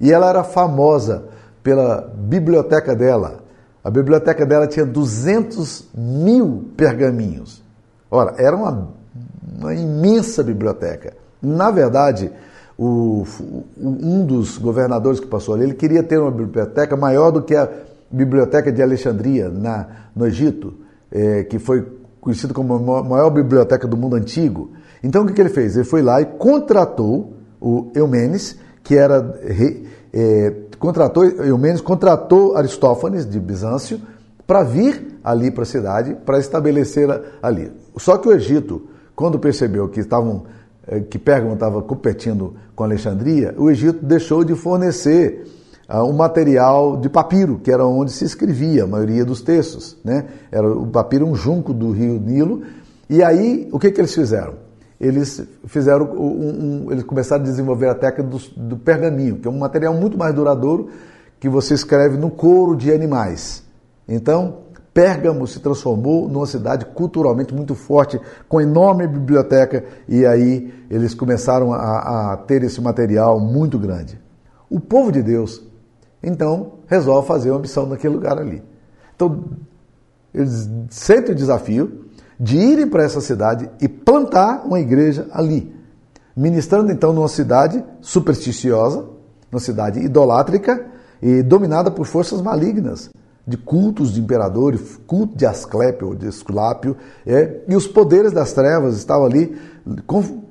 E 0.00 0.12
ela 0.12 0.28
era 0.28 0.42
famosa 0.42 1.26
pela 1.62 2.12
biblioteca 2.14 2.96
dela. 2.96 3.44
A 3.82 3.88
biblioteca 3.88 4.44
dela 4.44 4.66
tinha 4.66 4.84
200 4.84 5.90
mil 5.94 6.70
pergaminhos. 6.76 7.62
Ora, 8.10 8.34
era 8.36 8.56
uma, 8.56 8.88
uma 9.58 9.72
imensa 9.72 10.42
biblioteca. 10.42 11.14
Na 11.40 11.70
verdade, 11.70 12.32
o, 12.78 13.24
um 13.78 14.24
dos 14.24 14.58
governadores 14.58 15.20
que 15.20 15.26
passou 15.26 15.54
ali, 15.54 15.64
ele 15.64 15.74
queria 15.74 16.02
ter 16.02 16.18
uma 16.18 16.30
biblioteca 16.30 16.96
maior 16.96 17.30
do 17.30 17.42
que 17.42 17.54
a 17.54 17.68
biblioteca 18.10 18.70
de 18.72 18.82
Alexandria, 18.82 19.48
na, 19.48 19.86
no 20.14 20.26
Egito, 20.26 20.74
é, 21.10 21.44
que 21.44 21.58
foi 21.58 21.86
conhecido 22.20 22.54
como 22.54 22.94
a 22.94 23.02
maior 23.02 23.30
biblioteca 23.30 23.86
do 23.86 23.96
mundo 23.96 24.16
antigo. 24.16 24.72
Então 25.02 25.22
o 25.22 25.26
que, 25.26 25.40
ele 25.40 25.50
fez? 25.50 25.76
Ele 25.76 25.84
foi 25.84 26.02
lá 26.02 26.20
e 26.20 26.24
contratou 26.24 27.34
o 27.60 27.90
Eumenes, 27.94 28.58
que 28.82 28.96
era. 28.96 29.38
É, 30.12 30.52
contratou, 30.78 31.24
Eumenes 31.24 31.80
contratou 31.80 32.56
Aristófanes, 32.56 33.28
de 33.28 33.38
Bizâncio, 33.38 34.00
para 34.46 34.62
vir 34.62 35.18
ali 35.22 35.50
para 35.50 35.62
a 35.62 35.66
cidade, 35.66 36.16
para 36.24 36.38
estabelecer 36.38 37.08
ali. 37.42 37.72
Só 37.96 38.16
que 38.16 38.28
o 38.28 38.32
Egito, 38.32 38.82
quando 39.14 39.38
percebeu 39.38 39.88
que 39.88 40.00
estavam 40.00 40.44
que 41.10 41.18
Pérgamo 41.18 41.54
estava 41.54 41.80
competindo 41.82 42.54
com 42.74 42.84
Alexandria, 42.84 43.54
o 43.56 43.70
Egito 43.70 44.04
deixou 44.04 44.44
de 44.44 44.54
fornecer 44.54 45.46
uh, 45.88 46.02
um 46.02 46.12
material 46.12 46.96
de 46.96 47.08
papiro, 47.08 47.58
que 47.58 47.70
era 47.70 47.86
onde 47.86 48.12
se 48.12 48.24
escrevia 48.24 48.84
a 48.84 48.86
maioria 48.86 49.24
dos 49.24 49.40
textos. 49.42 49.96
Né? 50.04 50.26
Era 50.50 50.68
o 50.68 50.86
papiro 50.86 51.26
um 51.26 51.34
junco 51.34 51.72
do 51.72 51.90
rio 51.90 52.20
Nilo. 52.20 52.62
E 53.08 53.22
aí, 53.22 53.68
o 53.72 53.78
que, 53.78 53.90
que 53.90 54.00
eles 54.00 54.14
fizeram? 54.14 54.54
Eles 55.00 55.42
fizeram 55.66 56.06
um, 56.12 56.86
um, 56.86 56.92
eles 56.92 57.04
começaram 57.04 57.42
a 57.42 57.44
desenvolver 57.44 57.88
a 57.88 57.94
técnica 57.94 58.22
do, 58.22 58.38
do 58.56 58.76
pergaminho, 58.76 59.36
que 59.36 59.48
é 59.48 59.50
um 59.50 59.58
material 59.58 59.92
muito 59.94 60.16
mais 60.16 60.34
duradouro 60.34 60.88
que 61.40 61.48
você 61.48 61.74
escreve 61.74 62.16
no 62.16 62.30
couro 62.30 62.76
de 62.76 62.92
animais. 62.92 63.62
Então, 64.08 64.58
Pérgamo 64.94 65.44
se 65.44 65.58
transformou 65.58 66.28
numa 66.28 66.46
cidade 66.46 66.84
culturalmente 66.86 67.52
muito 67.52 67.74
forte, 67.74 68.20
com 68.48 68.60
enorme 68.60 69.08
biblioteca, 69.08 69.84
e 70.08 70.24
aí 70.24 70.72
eles 70.88 71.14
começaram 71.14 71.72
a, 71.72 72.32
a 72.32 72.36
ter 72.36 72.62
esse 72.62 72.80
material 72.80 73.40
muito 73.40 73.76
grande. 73.76 74.20
O 74.70 74.78
povo 74.78 75.10
de 75.10 75.20
Deus 75.20 75.60
Então, 76.22 76.78
resolve 76.86 77.28
fazer 77.28 77.50
uma 77.50 77.58
missão 77.58 77.86
naquele 77.86 78.14
lugar 78.14 78.38
ali. 78.38 78.62
Então, 79.14 79.44
eles 80.32 80.70
sentem 80.88 81.34
o 81.34 81.36
desafio 81.36 82.06
de 82.40 82.56
irem 82.56 82.88
para 82.88 83.04
essa 83.04 83.20
cidade 83.20 83.68
e 83.80 83.88
plantar 83.88 84.64
uma 84.64 84.80
igreja 84.80 85.26
ali. 85.32 85.74
Ministrando 86.36 86.90
então 86.90 87.12
numa 87.12 87.28
cidade 87.28 87.84
supersticiosa, 88.00 89.04
numa 89.50 89.60
cidade 89.60 90.00
idolátrica 90.00 90.86
e 91.22 91.42
dominada 91.42 91.90
por 91.90 92.06
forças 92.06 92.40
malignas, 92.40 93.10
de 93.46 93.56
cultos 93.56 94.12
de 94.12 94.20
imperadores, 94.20 94.98
culto 95.06 95.36
de 95.36 95.44
Asclépio, 95.44 96.14
de 96.14 96.26
Esculápio, 96.26 96.96
é, 97.26 97.60
e 97.68 97.76
os 97.76 97.86
poderes 97.86 98.32
das 98.32 98.52
trevas 98.52 98.96
estavam 98.96 99.26
ali 99.26 99.56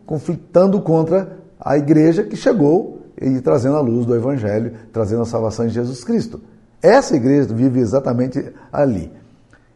conflitando 0.06 0.80
contra 0.82 1.38
a 1.60 1.78
igreja 1.78 2.24
que 2.24 2.36
chegou 2.36 3.02
e 3.20 3.42
trazendo 3.42 3.78
a 3.78 3.82
luz 3.82 4.06
do 4.06 4.16
Evangelho, 4.16 4.74
trazendo 4.92 5.24
a 5.24 5.26
salvação 5.26 5.66
de 5.66 5.74
Jesus 5.74 6.04
Cristo. 6.04 6.42
Essa 6.82 7.16
igreja 7.16 7.54
vive 7.54 7.80
exatamente 7.80 8.54
ali. 8.72 9.12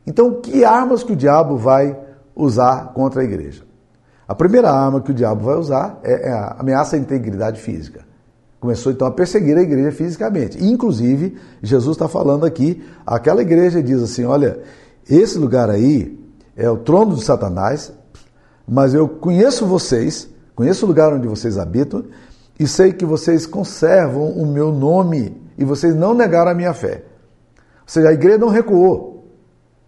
Então, 0.06 0.42
que 0.42 0.64
armas 0.64 1.04
que 1.04 1.14
o 1.14 1.16
diabo 1.16 1.58
vai 1.58 1.98
usar 2.36 2.94
contra 2.94 3.22
a 3.22 3.24
igreja? 3.24 3.64
A 4.28 4.36
primeira 4.36 4.70
arma 4.70 5.02
que 5.02 5.12
o 5.12 5.14
diabo 5.14 5.46
vai 5.46 5.56
usar 5.56 6.00
é, 6.04 6.30
é 6.30 6.32
a 6.32 6.58
ameaça 6.60 6.96
à 6.96 7.00
integridade 7.00 7.62
física. 7.62 8.07
Começou 8.60 8.92
então 8.92 9.08
a 9.08 9.12
perseguir 9.12 9.58
a 9.58 9.62
igreja 9.62 9.92
fisicamente. 9.92 10.64
Inclusive, 10.64 11.38
Jesus 11.62 11.96
está 11.96 12.08
falando 12.08 12.46
aqui, 12.46 12.84
aquela 13.06 13.42
igreja 13.42 13.84
diz 13.84 14.02
assim: 14.02 14.26
olha, 14.26 14.60
esse 15.08 15.38
lugar 15.38 15.70
aí 15.70 16.18
é 16.56 16.70
o 16.70 16.78
trono 16.78 17.16
de 17.16 17.24
Satanás, 17.24 17.94
mas 18.68 18.94
eu 18.94 19.08
conheço 19.08 19.66
vocês, 19.66 20.28
conheço 20.56 20.86
o 20.86 20.88
lugar 20.88 21.14
onde 21.14 21.28
vocês 21.28 21.58
habitam, 21.58 22.06
e 22.60 22.68
sei 22.68 22.92
que 22.92 23.06
vocês 23.06 23.46
conservam 23.46 24.32
o 24.32 24.46
meu 24.46 24.72
nome 24.72 25.40
e 25.58 25.64
vocês 25.64 25.94
não 25.96 26.14
negaram 26.16 26.52
a 26.52 26.56
minha 26.56 26.74
fé. 26.74 27.04
Ou 27.56 27.62
seja, 27.86 28.10
a 28.10 28.14
igreja 28.14 28.40
não 28.40 28.50
recuou. 28.50 29.18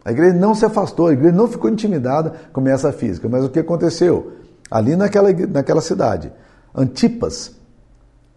A 0.06 0.12
igreja 0.12 0.36
não 0.36 0.54
se 0.56 0.66
afastou, 0.66 1.08
a 1.08 1.14
igreja 1.14 1.36
não 1.36 1.48
ficou 1.48 1.70
intimidada 1.70 2.34
com 2.54 2.66
essa 2.68 2.92
física. 2.92 3.28
Mas 3.28 3.44
o 3.44 3.50
que 3.50 3.60
aconteceu? 3.60 4.34
Ali 4.70 4.96
naquela, 4.96 5.32
naquela 5.32 5.82
cidade, 5.82 6.32
Antipas, 6.74 7.59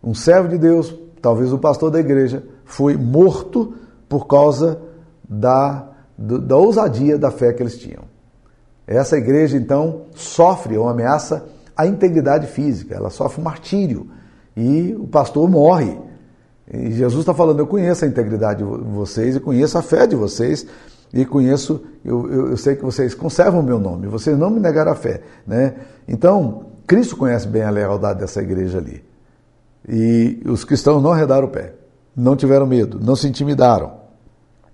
um 0.02 0.14
servo 0.14 0.48
de 0.48 0.58
Deus, 0.58 0.94
talvez 1.20 1.52
o 1.52 1.58
pastor 1.58 1.90
da 1.90 2.00
igreja, 2.00 2.42
foi 2.64 2.96
morto 2.96 3.74
por 4.08 4.26
causa 4.26 4.80
da, 5.28 5.88
da 6.18 6.56
ousadia 6.56 7.16
da 7.16 7.30
fé 7.30 7.52
que 7.52 7.62
eles 7.62 7.78
tinham. 7.78 8.02
Essa 8.86 9.16
igreja, 9.16 9.56
então, 9.56 10.02
sofre 10.14 10.76
uma 10.76 10.90
ameaça 10.90 11.46
à 11.76 11.86
integridade 11.86 12.46
física, 12.48 12.94
ela 12.94 13.10
sofre 13.10 13.40
um 13.40 13.44
martírio 13.44 14.08
e 14.56 14.94
o 14.98 15.06
pastor 15.06 15.48
morre. 15.48 15.98
E 16.70 16.90
Jesus 16.92 17.20
está 17.20 17.32
falando: 17.32 17.60
Eu 17.60 17.66
conheço 17.66 18.04
a 18.04 18.08
integridade 18.08 18.58
de 18.58 18.64
vocês 18.64 19.36
e 19.36 19.40
conheço 19.40 19.78
a 19.78 19.82
fé 19.82 20.06
de 20.06 20.16
vocês 20.16 20.66
e 21.12 21.24
conheço, 21.24 21.82
eu, 22.04 22.30
eu, 22.30 22.50
eu 22.50 22.56
sei 22.56 22.74
que 22.74 22.82
vocês 22.82 23.14
conservam 23.14 23.60
o 23.60 23.62
meu 23.62 23.78
nome, 23.78 24.06
vocês 24.06 24.36
não 24.36 24.50
me 24.50 24.58
negaram 24.58 24.92
a 24.92 24.94
fé. 24.94 25.20
Né? 25.46 25.74
Então, 26.08 26.66
Cristo 26.86 27.16
conhece 27.16 27.46
bem 27.46 27.62
a 27.62 27.70
lealdade 27.70 28.20
dessa 28.20 28.40
igreja 28.40 28.78
ali. 28.78 29.04
E 29.88 30.40
os 30.46 30.64
cristãos 30.64 31.02
não 31.02 31.12
arredaram 31.12 31.48
o 31.48 31.50
pé, 31.50 31.74
não 32.16 32.36
tiveram 32.36 32.66
medo, 32.66 33.00
não 33.00 33.16
se 33.16 33.26
intimidaram 33.26 33.92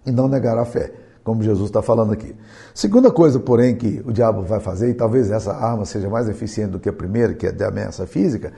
e 0.05 0.11
não 0.11 0.29
negaram 0.29 0.63
a 0.63 0.65
fé, 0.65 0.93
como 1.25 1.43
Jesus 1.43 1.69
está 1.69 1.83
falando 1.83 2.13
aqui. 2.13 2.35
Segunda 2.75 3.11
coisa, 3.11 3.39
porém, 3.39 3.75
que 3.75 4.03
o 4.05 4.13
diabo 4.13 4.43
vai 4.43 4.61
fazer, 4.61 4.91
e 4.91 4.95
talvez 4.95 5.31
essa 5.31 5.53
arma 5.53 5.85
seja 5.85 6.09
mais 6.09 6.29
eficiente 6.29 6.73
do 6.73 6.81
que 6.81 6.89
a 6.89 6.93
primeira, 6.93 7.35
que 7.35 7.47
é 7.47 7.53
de 7.53 7.65
ameaça 7.65 8.07
física, 8.07 8.53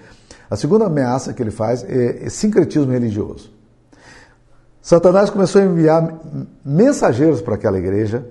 a 0.51 0.57
segunda 0.57 0.87
ameaça 0.87 1.33
que 1.33 1.43
ele 1.43 1.51
faz 1.51 1.85
é, 1.85 2.25
é 2.25 2.29
sincretismo 2.29 2.91
religioso. 2.91 3.53
Satanás 4.83 5.31
começou 5.31 5.61
a 5.61 5.65
enviar 5.65 6.19
mensageiros 6.65 7.41
para 7.41 7.55
aquela 7.55 7.79
igreja 7.79 8.27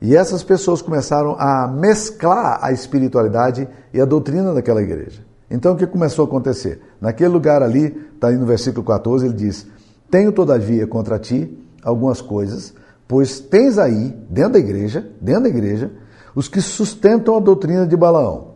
e 0.00 0.16
essas 0.16 0.42
pessoas 0.42 0.80
começaram 0.80 1.36
a 1.38 1.66
mesclar 1.66 2.60
a 2.62 2.72
espiritualidade 2.72 3.68
e 3.92 4.00
a 4.00 4.04
doutrina 4.04 4.54
daquela 4.54 4.80
igreja. 4.80 5.27
Então 5.50 5.72
o 5.72 5.76
que 5.76 5.86
começou 5.86 6.24
a 6.24 6.28
acontecer? 6.28 6.80
Naquele 7.00 7.30
lugar 7.30 7.62
ali, 7.62 7.96
está 8.14 8.28
aí 8.28 8.36
no 8.36 8.46
versículo 8.46 8.84
14, 8.84 9.26
ele 9.26 9.34
diz: 9.34 9.66
Tenho 10.10 10.32
todavia 10.32 10.86
contra 10.86 11.18
ti 11.18 11.58
algumas 11.82 12.20
coisas, 12.20 12.74
pois 13.06 13.40
tens 13.40 13.78
aí, 13.78 14.14
dentro 14.28 14.54
da 14.54 14.58
igreja, 14.58 15.10
dentro 15.20 15.44
da 15.44 15.48
igreja, 15.48 15.90
os 16.34 16.48
que 16.48 16.60
sustentam 16.60 17.36
a 17.36 17.40
doutrina 17.40 17.86
de 17.86 17.96
Balaão, 17.96 18.54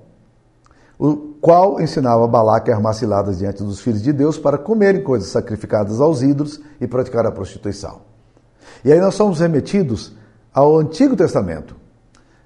o 0.98 1.16
qual 1.40 1.80
ensinava 1.80 2.28
Balaque 2.28 2.70
a 2.70 2.76
armar 2.76 2.94
ciladas 2.94 3.38
diante 3.38 3.62
dos 3.62 3.80
filhos 3.80 4.02
de 4.02 4.12
Deus 4.12 4.38
para 4.38 4.58
comerem 4.58 5.02
coisas 5.02 5.30
sacrificadas 5.30 6.00
aos 6.00 6.22
ídolos 6.22 6.60
e 6.80 6.86
praticar 6.86 7.26
a 7.26 7.32
prostituição. 7.32 8.02
E 8.84 8.92
aí 8.92 9.00
nós 9.00 9.14
somos 9.14 9.40
remetidos 9.40 10.14
ao 10.52 10.78
Antigo 10.78 11.16
Testamento, 11.16 11.74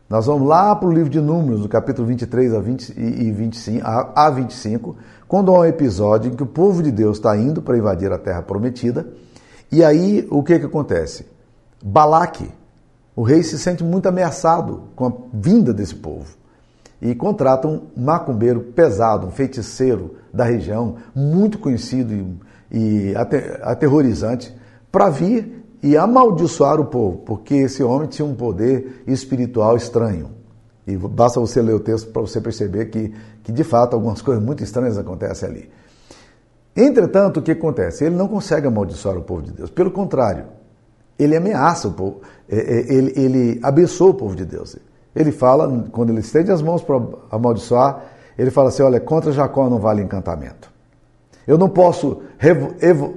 nós 0.09 0.27
vamos 0.27 0.47
lá 0.47 0.75
para 0.77 0.89
o 0.89 0.93
livro 0.93 1.11
de 1.11 1.21
Números, 1.21 1.63
no 1.63 1.69
capítulo 1.69 2.07
23 2.07 2.55
a, 2.55 2.61
20, 2.61 2.91
e 2.97 3.33
25, 3.33 3.83
a, 3.85 4.31
25, 4.31 4.97
quando 5.27 5.53
há 5.53 5.61
um 5.61 5.65
episódio 5.65 6.31
em 6.31 6.37
que 6.37 6.45
o 6.45 6.47
povo 6.47 6.81
de 6.81 6.93
Deus 6.93 7.17
está 7.17 7.37
indo 7.37 7.61
para 7.61 7.77
invadir 7.77 8.13
a 8.13 8.19
terra 8.19 8.41
prometida. 8.41 9.07
E 9.71 9.83
aí 9.83 10.25
o 10.31 10.45
que, 10.45 10.61
que 10.61 10.67
acontece? 10.67 11.27
Balaque, 11.83 12.49
o 13.17 13.23
rei 13.23 13.43
se 13.43 13.59
sente 13.59 13.83
muito 13.83 14.09
ameaçado 14.09 14.85
com 14.95 15.07
a 15.07 15.13
vinda 15.33 15.75
desse 15.75 15.97
povo 15.97 16.37
e 17.03 17.13
contrata 17.15 17.67
um 17.67 17.89
macumbeiro 17.97 18.61
pesado, 18.61 19.27
um 19.27 19.31
feiticeiro 19.31 20.15
da 20.33 20.45
região, 20.45 20.97
muito 21.15 21.59
conhecido 21.59 22.39
e, 22.71 23.11
e 23.11 23.15
aterrorizante, 23.63 24.55
para 24.91 25.11
vir 25.11 25.56
e 25.87 25.97
amaldiçoar 25.97 26.81
o 26.81 26.87
povo, 26.87 27.19
porque 27.19 27.55
esse 27.55 27.81
homem 27.81 28.09
tinha 28.09 28.27
um 28.27 28.35
poder 28.35 29.05
espiritual 29.07 29.77
estranho. 29.77 30.31
E 30.85 30.97
basta 30.97 31.39
você 31.39 31.63
ler 31.63 31.75
o 31.75 31.81
texto 31.81 32.11
para 32.11 32.23
você 32.23 32.41
perceber 32.41 32.87
que, 32.87 33.15
que, 33.45 33.53
de 33.53 33.63
fato, 33.63 33.95
algumas 33.95 34.21
coisas 34.23 34.43
muito 34.43 34.65
estranhas 34.65 34.99
acontecem 34.99 35.49
ali. 35.49 35.71
Entretanto, 36.77 37.39
o 37.39 37.43
que 37.43 37.53
acontece? 37.53 38.05
Ele 38.05 38.17
não 38.17 38.27
consegue 38.27 38.67
amaldiçoar 38.67 39.17
o 39.17 39.23
povo 39.23 39.43
de 39.43 39.53
Deus. 39.53 39.71
Pelo 39.71 39.93
contrário, 39.93 40.47
ele 41.17 41.37
ameaça 41.37 41.87
o 41.87 41.93
povo, 41.93 42.21
é, 42.49 42.57
é, 42.57 42.93
ele, 42.93 43.13
ele 43.17 43.61
abençoa 43.63 44.11
o 44.11 44.15
povo 44.15 44.35
de 44.35 44.45
Deus. 44.45 44.77
Ele 45.15 45.31
fala, 45.31 45.89
quando 45.93 46.11
ele 46.11 46.21
estende 46.21 46.51
as 46.51 46.61
mãos 46.61 46.83
para 46.83 47.01
amaldiçoar, 47.31 48.07
ele 48.37 48.51
fala 48.51 48.71
assim: 48.71 48.83
olha, 48.83 48.99
contra 48.99 49.31
Jacó 49.31 49.71
não 49.71 49.79
vale 49.79 50.03
encantamento. 50.03 50.69
Eu 51.47 51.57
não 51.57 51.69
posso 51.69 52.23
revo, 52.39 52.75
evo, 52.81 53.15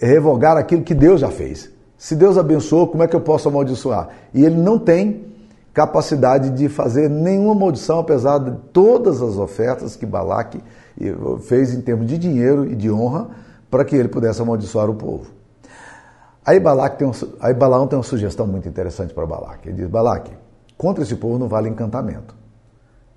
revogar 0.00 0.56
aquilo 0.56 0.84
que 0.84 0.94
Deus 0.94 1.20
já 1.20 1.28
fez. 1.28 1.73
Se 2.04 2.14
Deus 2.14 2.36
abençoou, 2.36 2.86
como 2.86 3.02
é 3.02 3.08
que 3.08 3.16
eu 3.16 3.20
posso 3.22 3.48
amaldiçoar? 3.48 4.10
E 4.34 4.44
ele 4.44 4.56
não 4.56 4.78
tem 4.78 5.24
capacidade 5.72 6.50
de 6.50 6.68
fazer 6.68 7.08
nenhuma 7.08 7.54
maldição, 7.54 7.98
apesar 7.98 8.36
de 8.36 8.50
todas 8.74 9.22
as 9.22 9.38
ofertas 9.38 9.96
que 9.96 10.04
Balaque 10.04 10.62
fez 11.48 11.72
em 11.72 11.80
termos 11.80 12.06
de 12.06 12.18
dinheiro 12.18 12.70
e 12.70 12.76
de 12.76 12.90
honra 12.90 13.28
para 13.70 13.86
que 13.86 13.96
ele 13.96 14.08
pudesse 14.08 14.42
amaldiçoar 14.42 14.90
o 14.90 14.94
povo. 14.94 15.30
Aí, 16.44 16.60
Balaque 16.60 16.98
tem 16.98 17.08
um, 17.08 17.12
aí 17.40 17.54
Balaão 17.54 17.86
tem 17.86 17.96
uma 17.96 18.04
sugestão 18.04 18.46
muito 18.46 18.68
interessante 18.68 19.14
para 19.14 19.24
Balaque. 19.24 19.70
Ele 19.70 19.78
diz, 19.78 19.88
Balaque, 19.88 20.32
contra 20.76 21.02
esse 21.02 21.16
povo 21.16 21.38
não 21.38 21.48
vale 21.48 21.70
encantamento. 21.70 22.36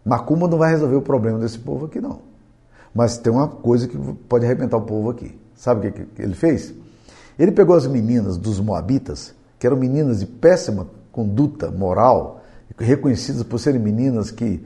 Macumba 0.06 0.48
não 0.48 0.58
vai 0.58 0.72
resolver 0.72 0.96
o 0.96 1.02
problema 1.02 1.38
desse 1.40 1.60
povo 1.60 1.88
aqui, 1.88 2.00
não. 2.00 2.20
Mas 2.96 3.18
tem 3.18 3.34
uma 3.34 3.50
coisa 3.50 3.86
que 3.86 3.98
pode 4.30 4.46
arrebentar 4.46 4.78
o 4.78 4.84
povo 4.84 5.10
aqui. 5.10 5.38
Sabe 5.56 5.90
o 5.90 5.92
que 5.92 6.22
ele 6.22 6.36
fez? 6.36 6.74
Ele 7.38 7.52
pegou 7.52 7.76
as 7.76 7.86
meninas 7.86 8.38
dos 8.38 8.60
Moabitas, 8.60 9.34
que 9.60 9.68
eram 9.68 9.78
meninas 9.78 10.20
de 10.20 10.26
péssima 10.26 10.88
conduta 11.12 11.72
moral, 11.72 12.42
reconhecidas 12.78 13.44
por 13.44 13.60
serem 13.60 13.82
meninas 13.82 14.32
que, 14.32 14.64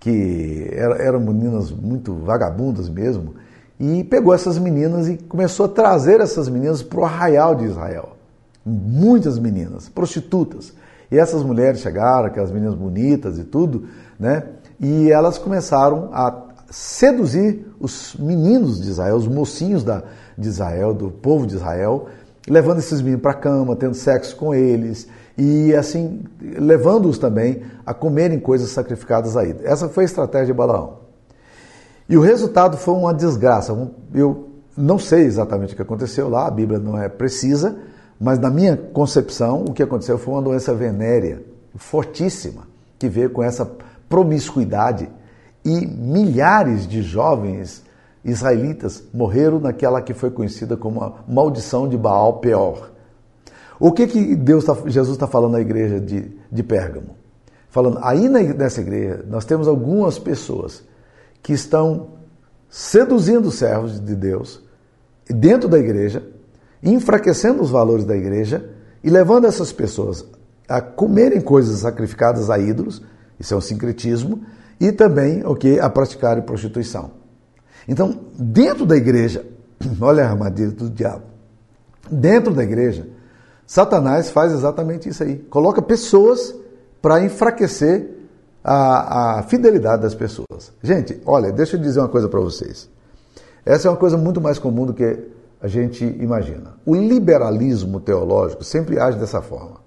que 0.00 0.68
eram 0.72 1.20
meninas 1.20 1.70
muito 1.70 2.14
vagabundas 2.14 2.88
mesmo, 2.88 3.34
e 3.78 4.04
pegou 4.04 4.32
essas 4.32 4.58
meninas 4.58 5.08
e 5.08 5.16
começou 5.16 5.66
a 5.66 5.68
trazer 5.68 6.20
essas 6.20 6.48
meninas 6.48 6.82
para 6.82 7.00
o 7.00 7.04
arraial 7.04 7.54
de 7.54 7.64
Israel. 7.64 8.16
Muitas 8.64 9.38
meninas, 9.38 9.88
prostitutas. 9.88 10.72
E 11.10 11.18
essas 11.18 11.42
mulheres 11.42 11.80
chegaram, 11.80 12.26
aquelas 12.26 12.50
meninas 12.50 12.74
bonitas 12.74 13.38
e 13.38 13.44
tudo, 13.44 13.88
né? 14.18 14.44
E 14.80 15.10
elas 15.10 15.38
começaram 15.38 16.10
a 16.12 16.44
seduzir 16.70 17.66
os 17.78 18.16
meninos 18.18 18.80
de 18.80 18.90
Israel, 18.90 19.16
os 19.16 19.28
mocinhos 19.28 19.84
da, 19.84 20.02
de 20.36 20.48
Israel, 20.48 20.92
do 20.92 21.10
povo 21.10 21.46
de 21.46 21.54
Israel, 21.54 22.06
levando 22.48 22.78
esses 22.78 23.00
meninos 23.00 23.22
para 23.22 23.32
a 23.32 23.34
cama, 23.34 23.76
tendo 23.76 23.94
sexo 23.94 24.36
com 24.36 24.54
eles 24.54 25.08
e 25.36 25.74
assim 25.74 26.24
levando-os 26.40 27.18
também 27.18 27.62
a 27.84 27.92
comerem 27.92 28.38
coisas 28.38 28.70
sacrificadas 28.70 29.36
a 29.36 29.44
ele. 29.44 29.60
Essa 29.64 29.88
foi 29.88 30.04
a 30.04 30.06
estratégia 30.06 30.46
de 30.46 30.52
Balaão. 30.52 30.98
E 32.08 32.16
o 32.16 32.20
resultado 32.20 32.76
foi 32.76 32.94
uma 32.94 33.14
desgraça. 33.14 33.76
Eu 34.12 34.48
não 34.76 34.98
sei 34.98 35.24
exatamente 35.24 35.72
o 35.72 35.76
que 35.76 35.82
aconteceu 35.82 36.28
lá, 36.28 36.46
a 36.46 36.50
Bíblia 36.50 36.78
não 36.78 36.98
é 36.98 37.08
precisa, 37.08 37.76
mas 38.20 38.38
na 38.38 38.50
minha 38.50 38.76
concepção 38.76 39.64
o 39.68 39.72
que 39.72 39.82
aconteceu 39.82 40.18
foi 40.18 40.34
uma 40.34 40.42
doença 40.42 40.74
venérea 40.74 41.42
fortíssima 41.76 42.66
que 42.98 43.08
veio 43.08 43.30
com 43.30 43.42
essa 43.42 43.68
promiscuidade 44.08 45.08
e 45.64 45.86
milhares 45.86 46.86
de 46.86 47.02
jovens 47.02 47.83
israelitas 48.24 49.04
morreram 49.12 49.60
naquela 49.60 50.00
que 50.00 50.14
foi 50.14 50.30
conhecida 50.30 50.76
como 50.76 51.02
a 51.02 51.24
maldição 51.28 51.88
de 51.88 51.96
Baal 51.96 52.38
Peor. 52.40 52.90
O 53.78 53.92
que, 53.92 54.06
que 54.06 54.34
Deus 54.34 54.64
tá, 54.64 54.76
Jesus 54.86 55.16
está 55.16 55.26
falando 55.26 55.52
na 55.52 55.60
igreja 55.60 56.00
de, 56.00 56.32
de 56.50 56.62
Pérgamo? 56.62 57.16
Falando, 57.68 57.98
aí 58.02 58.28
nessa 58.28 58.80
igreja 58.80 59.24
nós 59.28 59.44
temos 59.44 59.68
algumas 59.68 60.18
pessoas 60.18 60.82
que 61.42 61.52
estão 61.52 62.08
seduzindo 62.70 63.48
os 63.48 63.56
servos 63.56 64.00
de 64.00 64.14
Deus 64.14 64.62
dentro 65.28 65.68
da 65.68 65.78
igreja, 65.78 66.22
enfraquecendo 66.82 67.62
os 67.62 67.70
valores 67.70 68.04
da 68.04 68.16
igreja 68.16 68.70
e 69.02 69.10
levando 69.10 69.46
essas 69.46 69.72
pessoas 69.72 70.24
a 70.68 70.80
comerem 70.80 71.40
coisas 71.40 71.80
sacrificadas 71.80 72.48
a 72.48 72.58
ídolos, 72.58 73.02
isso 73.38 73.52
é 73.52 73.56
um 73.56 73.60
sincretismo, 73.60 74.44
e 74.80 74.90
também 74.92 75.44
o 75.44 75.54
que 75.54 75.78
a 75.78 75.90
praticarem 75.90 76.42
prostituição. 76.42 77.23
Então, 77.88 78.18
dentro 78.38 78.86
da 78.86 78.96
igreja, 78.96 79.44
olha 80.00 80.24
a 80.24 80.30
armadilha 80.30 80.70
do 80.70 80.90
diabo. 80.90 81.24
Dentro 82.10 82.52
da 82.52 82.62
igreja, 82.62 83.08
Satanás 83.66 84.30
faz 84.30 84.52
exatamente 84.52 85.08
isso 85.08 85.22
aí. 85.22 85.36
Coloca 85.50 85.80
pessoas 85.80 86.54
para 87.00 87.22
enfraquecer 87.22 88.10
a, 88.62 89.38
a, 89.38 89.42
fidelidade 89.42 90.02
das 90.02 90.14
pessoas. 90.14 90.72
Gente, 90.82 91.20
olha, 91.26 91.52
deixa 91.52 91.76
eu 91.76 91.80
dizer 91.80 92.00
uma 92.00 92.08
coisa 92.08 92.28
para 92.28 92.40
vocês. 92.40 92.88
Essa 93.64 93.88
é 93.88 93.90
uma 93.90 93.96
coisa 93.96 94.16
muito 94.16 94.40
mais 94.40 94.58
comum 94.58 94.86
do 94.86 94.94
que 94.94 95.18
a 95.60 95.68
gente 95.68 96.04
imagina. 96.04 96.74
O 96.84 96.94
liberalismo 96.94 98.00
teológico 98.00 98.64
sempre 98.64 98.98
age 98.98 99.18
dessa 99.18 99.40
forma. 99.40 99.80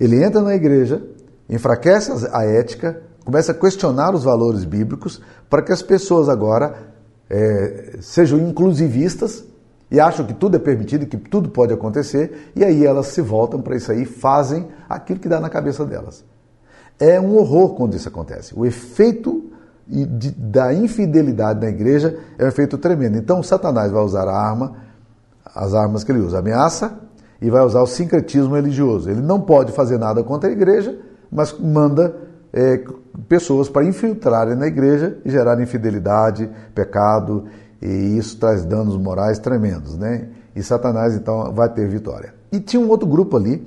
Ele 0.00 0.22
entra 0.22 0.40
na 0.40 0.54
igreja, 0.54 1.02
enfraquece 1.48 2.28
a 2.32 2.44
ética, 2.44 3.00
começa 3.24 3.52
a 3.52 3.54
questionar 3.54 4.14
os 4.14 4.24
valores 4.24 4.64
bíblicos 4.64 5.20
para 5.48 5.62
que 5.62 5.72
as 5.72 5.82
pessoas 5.82 6.28
agora 6.28 6.91
é, 7.32 7.96
sejam 8.02 8.38
inclusivistas 8.38 9.42
e 9.90 9.98
acham 9.98 10.26
que 10.26 10.34
tudo 10.34 10.56
é 10.56 10.58
permitido, 10.58 11.06
que 11.06 11.16
tudo 11.16 11.48
pode 11.48 11.72
acontecer, 11.72 12.52
e 12.54 12.62
aí 12.62 12.84
elas 12.84 13.06
se 13.06 13.22
voltam 13.22 13.60
para 13.60 13.74
isso 13.74 13.90
aí, 13.90 14.04
fazem 14.04 14.68
aquilo 14.88 15.18
que 15.18 15.28
dá 15.28 15.40
na 15.40 15.48
cabeça 15.48 15.84
delas. 15.86 16.22
É 17.00 17.18
um 17.18 17.36
horror 17.36 17.74
quando 17.74 17.96
isso 17.96 18.06
acontece. 18.06 18.52
O 18.54 18.66
efeito 18.66 19.50
da 20.36 20.72
infidelidade 20.74 21.60
na 21.60 21.68
igreja 21.68 22.18
é 22.38 22.44
um 22.44 22.48
efeito 22.48 22.76
tremendo. 22.76 23.16
Então, 23.16 23.42
Satanás 23.42 23.90
vai 23.90 24.02
usar 24.02 24.28
a 24.28 24.36
arma, 24.36 24.76
as 25.54 25.74
armas 25.74 26.04
que 26.04 26.12
ele 26.12 26.20
usa, 26.20 26.38
ameaça, 26.38 26.98
e 27.40 27.50
vai 27.50 27.64
usar 27.64 27.80
o 27.80 27.86
sincretismo 27.86 28.54
religioso. 28.54 29.10
Ele 29.10 29.22
não 29.22 29.40
pode 29.40 29.72
fazer 29.72 29.98
nada 29.98 30.22
contra 30.22 30.48
a 30.48 30.52
igreja, 30.52 30.98
mas 31.30 31.58
manda 31.58 32.14
é, 32.52 32.84
pessoas 33.28 33.68
para 33.68 33.84
infiltrarem 33.84 34.54
na 34.54 34.66
igreja 34.66 35.18
e 35.24 35.30
gerar 35.30 35.60
infidelidade, 35.60 36.50
pecado 36.74 37.44
e 37.80 38.16
isso 38.18 38.38
traz 38.38 38.64
danos 38.64 38.96
morais 38.96 39.38
tremendos, 39.38 39.96
né? 39.96 40.28
E 40.54 40.62
Satanás 40.62 41.16
então 41.16 41.52
vai 41.52 41.68
ter 41.68 41.88
vitória. 41.88 42.34
E 42.52 42.60
tinha 42.60 42.80
um 42.80 42.88
outro 42.88 43.08
grupo 43.08 43.36
ali, 43.36 43.66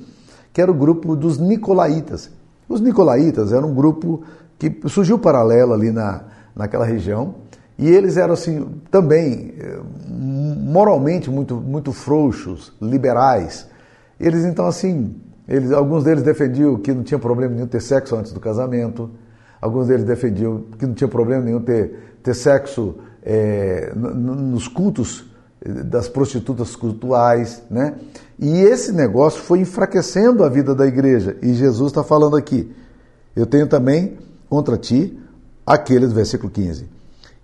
que 0.54 0.62
era 0.62 0.72
o 0.72 0.74
grupo 0.74 1.16
dos 1.16 1.38
Nicolaitas. 1.38 2.30
Os 2.70 2.80
Nicolaitas 2.80 3.52
eram 3.52 3.72
um 3.72 3.76
grupo 3.76 4.24
que 4.58 4.74
surgiu 4.88 5.20
paralelo 5.20 5.74
ali 5.74 5.92
na, 5.92 6.22
naquela 6.56 6.86
região, 6.86 7.36
e 7.78 7.90
eles 7.90 8.16
eram 8.16 8.34
assim 8.34 8.66
também 8.90 9.54
eh, 9.60 9.80
moralmente 10.08 11.30
muito 11.30 11.56
muito 11.56 11.92
frouxos, 11.92 12.72
liberais. 12.82 13.68
Eles 14.18 14.46
então 14.46 14.66
assim, 14.66 15.14
eles, 15.48 15.72
alguns 15.72 16.04
deles 16.04 16.24
defendiam 16.24 16.78
que 16.78 16.94
não 16.94 17.04
tinha 17.04 17.20
problema 17.20 17.54
nenhum 17.54 17.68
ter 17.68 17.82
sexo 17.82 18.16
antes 18.16 18.32
do 18.32 18.40
casamento, 18.40 19.10
alguns 19.62 19.88
deles 19.88 20.04
defendiam 20.04 20.66
que 20.78 20.86
não 20.86 20.94
tinha 20.94 21.08
problema 21.08 21.44
nenhum 21.44 21.62
ter, 21.62 22.18
ter 22.24 22.34
sexo 22.34 22.96
é, 23.24 23.94
nos 23.96 24.68
cultos 24.68 25.26
das 25.66 26.08
prostitutas 26.08 26.76
cultuais, 26.76 27.64
né? 27.70 27.96
E 28.38 28.60
esse 28.62 28.92
negócio 28.92 29.42
foi 29.42 29.60
enfraquecendo 29.60 30.44
a 30.44 30.50
vida 30.50 30.76
da 30.76 30.86
igreja. 30.86 31.38
E 31.42 31.54
Jesus 31.54 31.92
está 31.92 32.04
falando 32.04 32.36
aqui: 32.36 32.72
eu 33.36 33.46
tenho 33.46 33.68
também 33.68 34.18
contra 34.48 34.78
ti 34.78 35.18
aqueles, 35.66 36.14
versículo 36.14 36.52
15, 36.52 36.88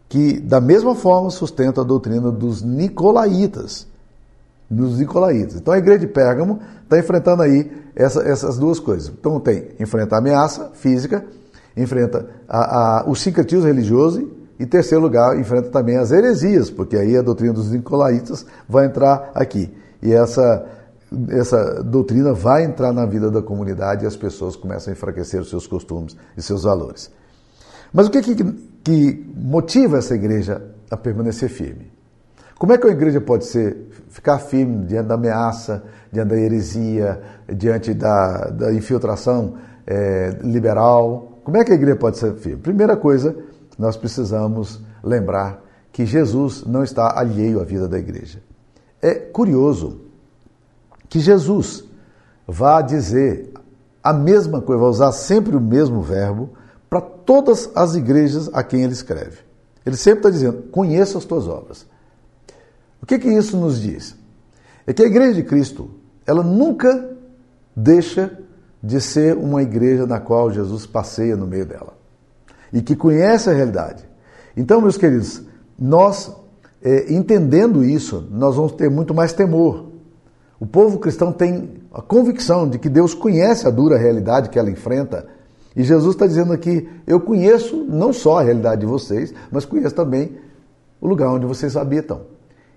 que 0.08 0.40
da 0.40 0.62
mesma 0.62 0.94
forma 0.94 1.30
sustentam 1.30 1.84
a 1.84 1.88
doutrina 1.88 2.32
dos 2.32 2.62
nicolaítas. 2.62 3.88
Dos 4.72 5.00
nicolaítas. 5.00 5.56
Então 5.56 5.74
a 5.74 5.78
igreja 5.78 6.00
de 6.00 6.08
Pérgamo 6.08 6.60
está 6.84 6.98
enfrentando 6.98 7.44
aí 7.44 7.70
essa, 7.94 8.24
essas 8.24 8.58
duas 8.58 8.80
coisas. 8.80 9.10
Então 9.10 9.38
tem, 9.40 9.70
enfrenta 9.78 10.16
a 10.16 10.20
ameaça 10.20 10.72
física, 10.74 11.26
enfrenta 11.76 12.26
a, 12.48 13.02
a, 13.02 13.10
o 13.10 13.14
sincretismo 13.14 13.66
religioso 13.66 14.32
e 14.58 14.66
terceiro 14.66 15.04
lugar, 15.04 15.38
enfrenta 15.38 15.70
também 15.70 15.98
as 15.98 16.12
heresias, 16.12 16.70
porque 16.70 16.96
aí 16.96 17.18
a 17.18 17.22
doutrina 17.22 17.52
dos 17.52 17.72
Nicolaitas 17.72 18.46
vai 18.70 18.86
entrar 18.86 19.32
aqui. 19.36 19.70
E 20.02 20.14
essa, 20.14 20.66
essa 21.30 21.84
doutrina 21.84 22.34
vai 22.34 22.64
entrar 22.64 22.94
na 22.94 23.06
vida 23.06 23.30
da 23.30 23.42
comunidade 23.42 24.06
e 24.06 24.08
as 24.08 24.16
pessoas 24.16 24.56
começam 24.56 24.92
a 24.92 24.96
enfraquecer 24.96 25.42
os 25.42 25.50
seus 25.50 25.68
costumes 25.68 26.16
e 26.38 26.42
seus 26.42 26.64
valores. 26.64 27.12
Mas 27.92 28.08
o 28.08 28.10
que, 28.10 28.22
que, 28.22 28.36
que 28.84 29.34
motiva 29.36 29.98
essa 29.98 30.16
igreja 30.16 30.62
a 30.90 30.96
permanecer 30.96 31.50
firme? 31.50 31.92
Como 32.58 32.72
é 32.72 32.78
que 32.78 32.88
a 32.88 32.92
igreja 32.92 33.20
pode 33.20 33.46
ser, 33.46 33.88
ficar 34.12 34.40
firme 34.40 34.86
diante 34.86 35.08
da 35.08 35.16
ameaça, 35.16 35.84
diante 36.12 36.30
da 36.30 36.38
heresia, 36.38 37.22
diante 37.48 37.94
da, 37.94 38.50
da 38.50 38.74
infiltração 38.74 39.56
é, 39.88 40.38
liberal? 40.44 41.40
Como 41.44 41.58
é 41.58 41.64
que 41.64 41.72
a 41.72 41.76
igreja 41.76 41.96
pode 41.96 42.18
ser 42.18 42.36
firme? 42.36 42.62
Primeira 42.62 42.96
coisa, 42.96 43.36
nós 43.80 43.98
precisamos 43.98 44.82
lembrar 45.04 45.64
que 45.92 46.06
Jesus 46.06 46.64
não 46.66 46.84
está 46.84 47.18
alheio 47.18 47.60
à 47.60 47.64
vida 47.64 47.88
da 47.88 47.98
igreja. 47.98 48.44
É 49.02 49.16
curioso 49.16 50.02
que 51.10 51.20
Jesus 51.20 51.84
vá 52.48 52.82
dizer 52.82 53.52
a 54.04 54.14
mesma 54.14 54.62
coisa, 54.62 54.82
vai 54.82 54.90
usar 54.90 55.12
sempre 55.14 55.56
o 55.56 55.62
mesmo 55.62 56.02
verbo 56.02 56.50
para 56.90 57.02
todas 57.02 57.72
as 57.76 57.96
igrejas 57.96 58.50
a 58.54 58.62
quem 58.62 58.84
ele 58.84 58.94
escreve. 58.94 59.40
Ele 59.86 59.96
sempre 59.96 60.20
está 60.20 60.30
dizendo: 60.30 60.64
conheça 60.64 61.18
as 61.18 61.26
tuas 61.26 61.48
obras. 61.48 61.86
O 63.02 63.06
que, 63.06 63.18
que 63.18 63.30
isso 63.30 63.58
nos 63.58 63.82
diz? 63.82 64.16
É 64.86 64.94
que 64.94 65.04
a 65.04 65.08
igreja 65.08 65.34
de 65.34 65.44
Cristo, 65.44 65.90
ela 66.26 66.44
nunca 66.44 67.10
deixa 67.76 68.40
de 68.82 69.00
ser 69.00 69.36
uma 69.36 69.62
igreja 69.62 70.06
na 70.06 70.20
qual 70.20 70.52
Jesus 70.52 70.86
passeia 70.86 71.36
no 71.36 71.48
meio 71.48 71.66
dela 71.66 71.94
e 72.74 72.82
que 72.82 72.96
conhece 72.96 73.50
a 73.50 73.54
realidade. 73.54 74.04
Então, 74.56 74.82
meus 74.82 74.98
queridos, 74.98 75.42
nós, 75.78 76.32
é, 76.82 77.14
entendendo 77.14 77.84
isso, 77.84 78.28
nós 78.32 78.56
vamos 78.56 78.74
ter 78.74 78.90
muito 78.90 79.14
mais 79.14 79.34
temor. 79.34 79.92
O 80.60 80.66
povo 80.66 81.00
cristão 81.00 81.32
tem 81.32 81.82
a 81.94 82.02
convicção 82.02 82.70
de 82.70 82.80
que 82.80 82.90
Deus 82.90 83.14
conhece 83.14 83.68
a 83.68 83.72
dura 83.72 83.98
realidade 83.98 84.50
que 84.50 84.60
ela 84.60 84.70
enfrenta. 84.70 85.28
E 85.76 85.84
Jesus 85.84 86.16
está 86.16 86.28
dizendo 86.28 86.54
aqui: 86.54 86.88
eu 87.08 87.20
conheço 87.20 87.86
não 87.90 88.14
só 88.14 88.40
a 88.40 88.44
realidade 88.44 88.82
de 88.82 88.88
vocês, 88.88 89.34
mas 89.52 89.66
conheço 89.66 89.96
também 89.96 90.38
o 91.00 91.08
lugar 91.08 91.30
onde 91.30 91.46
vocês 91.46 91.76
habitam. 91.76 92.22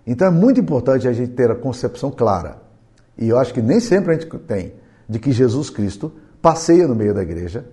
Então 0.06 0.28
é 0.28 0.30
muito 0.30 0.60
importante 0.60 1.08
a 1.08 1.12
gente 1.12 1.32
ter 1.32 1.50
a 1.50 1.54
concepção 1.54 2.10
clara. 2.10 2.58
E 3.16 3.28
eu 3.28 3.38
acho 3.38 3.54
que 3.54 3.62
nem 3.62 3.80
sempre 3.80 4.14
a 4.14 4.18
gente 4.18 4.28
tem 4.38 4.72
de 5.08 5.18
que 5.18 5.32
Jesus 5.32 5.70
Cristo 5.70 6.12
passeia 6.42 6.86
no 6.86 6.94
meio 6.94 7.14
da 7.14 7.22
igreja, 7.22 7.64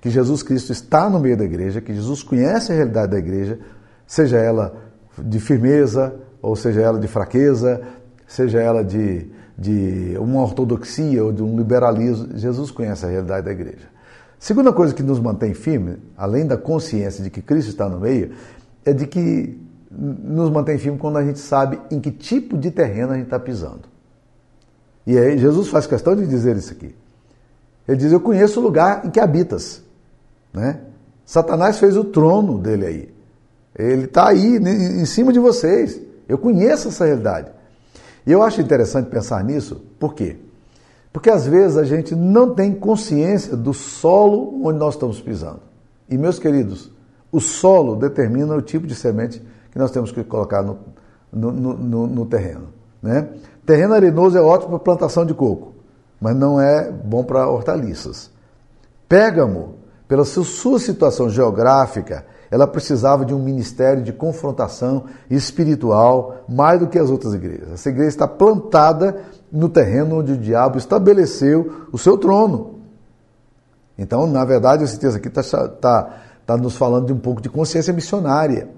que 0.00 0.10
Jesus 0.10 0.42
Cristo 0.42 0.72
está 0.72 1.08
no 1.10 1.18
meio 1.18 1.36
da 1.36 1.44
igreja, 1.44 1.80
que 1.80 1.92
Jesus 1.92 2.22
conhece 2.22 2.72
a 2.72 2.74
realidade 2.74 3.12
da 3.12 3.18
igreja, 3.18 3.58
seja 4.06 4.38
ela 4.38 4.74
de 5.18 5.40
firmeza, 5.40 6.14
ou 6.40 6.56
seja 6.56 6.80
ela 6.80 6.98
de 6.98 7.08
fraqueza, 7.08 7.82
seja 8.26 8.60
ela 8.60 8.82
de, 8.82 9.26
de 9.58 10.16
uma 10.18 10.40
ortodoxia 10.42 11.24
ou 11.24 11.32
de 11.32 11.42
um 11.42 11.56
liberalismo, 11.56 12.28
Jesus 12.36 12.70
conhece 12.70 13.04
a 13.04 13.08
realidade 13.08 13.44
da 13.46 13.52
igreja. 13.52 13.88
Segunda 14.38 14.72
coisa 14.72 14.94
que 14.94 15.02
nos 15.02 15.20
mantém 15.20 15.52
firme, 15.52 15.98
além 16.16 16.46
da 16.46 16.56
consciência 16.56 17.22
de 17.22 17.28
que 17.28 17.42
Cristo 17.42 17.68
está 17.68 17.88
no 17.88 18.00
meio, 18.00 18.30
é 18.84 18.92
de 18.92 19.06
que 19.06 19.60
nos 19.90 20.50
mantém 20.50 20.78
firme 20.78 20.98
quando 20.98 21.18
a 21.18 21.24
gente 21.24 21.40
sabe 21.40 21.80
em 21.90 22.00
que 22.00 22.10
tipo 22.10 22.56
de 22.56 22.70
terreno 22.70 23.12
a 23.12 23.16
gente 23.16 23.24
está 23.24 23.38
pisando. 23.38 23.82
E 25.06 25.18
aí 25.18 25.36
Jesus 25.36 25.68
faz 25.68 25.86
questão 25.86 26.14
de 26.14 26.26
dizer 26.26 26.56
isso 26.56 26.72
aqui. 26.72 26.94
Ele 27.88 27.96
diz: 27.96 28.12
Eu 28.12 28.20
conheço 28.20 28.60
o 28.60 28.62
lugar 28.62 29.04
em 29.04 29.10
que 29.10 29.18
habitas. 29.18 29.82
Né? 30.52 30.80
Satanás 31.24 31.78
fez 31.78 31.96
o 31.96 32.04
trono 32.04 32.58
dele 32.58 32.86
aí. 32.86 33.14
Ele 33.76 34.04
está 34.04 34.28
aí 34.28 34.56
em 34.56 35.04
cima 35.04 35.32
de 35.32 35.38
vocês. 35.38 36.00
Eu 36.28 36.38
conheço 36.38 36.88
essa 36.88 37.04
realidade. 37.04 37.50
E 38.26 38.32
eu 38.32 38.42
acho 38.42 38.60
interessante 38.60 39.08
pensar 39.08 39.42
nisso, 39.42 39.80
por 39.98 40.14
quê? 40.14 40.36
Porque 41.12 41.30
às 41.30 41.46
vezes 41.46 41.76
a 41.76 41.84
gente 41.84 42.14
não 42.14 42.54
tem 42.54 42.72
consciência 42.72 43.56
do 43.56 43.74
solo 43.74 44.60
onde 44.64 44.78
nós 44.78 44.94
estamos 44.94 45.20
pisando. 45.20 45.60
E, 46.08 46.16
meus 46.16 46.38
queridos, 46.38 46.90
o 47.32 47.40
solo 47.40 47.96
determina 47.96 48.54
o 48.54 48.62
tipo 48.62 48.86
de 48.86 48.94
semente 48.94 49.42
que 49.70 49.78
nós 49.78 49.90
temos 49.90 50.12
que 50.12 50.24
colocar 50.24 50.62
no, 50.62 50.78
no, 51.32 51.52
no, 51.52 52.06
no 52.06 52.26
terreno. 52.26 52.68
Né? 53.02 53.28
Terreno 53.64 53.94
arenoso 53.94 54.36
é 54.36 54.40
ótimo 54.40 54.70
para 54.70 54.78
plantação 54.80 55.24
de 55.24 55.34
coco, 55.34 55.72
mas 56.20 56.36
não 56.36 56.60
é 56.60 56.90
bom 56.90 57.22
para 57.24 57.48
hortaliças. 57.48 58.30
Pégamo 59.08 59.76
pela 60.08 60.24
sua 60.24 60.78
situação 60.78 61.30
geográfica, 61.30 62.24
ela 62.50 62.66
precisava 62.66 63.24
de 63.24 63.32
um 63.32 63.38
ministério 63.38 64.02
de 64.02 64.12
confrontação 64.12 65.04
espiritual 65.30 66.44
mais 66.48 66.80
do 66.80 66.88
que 66.88 66.98
as 66.98 67.08
outras 67.08 67.32
igrejas. 67.32 67.70
Essa 67.70 67.90
igreja 67.90 68.08
está 68.08 68.26
plantada 68.26 69.22
no 69.52 69.68
terreno 69.68 70.18
onde 70.18 70.32
o 70.32 70.36
diabo 70.36 70.76
estabeleceu 70.76 71.86
o 71.92 71.98
seu 71.98 72.18
trono. 72.18 72.80
Então, 73.96 74.26
na 74.26 74.44
verdade, 74.44 74.82
esse 74.82 74.98
texto 74.98 75.16
aqui 75.16 75.28
está 75.28 75.68
tá, 75.68 76.16
tá 76.44 76.56
nos 76.56 76.76
falando 76.76 77.06
de 77.06 77.12
um 77.12 77.18
pouco 77.18 77.40
de 77.40 77.48
consciência 77.48 77.92
missionária. 77.92 78.68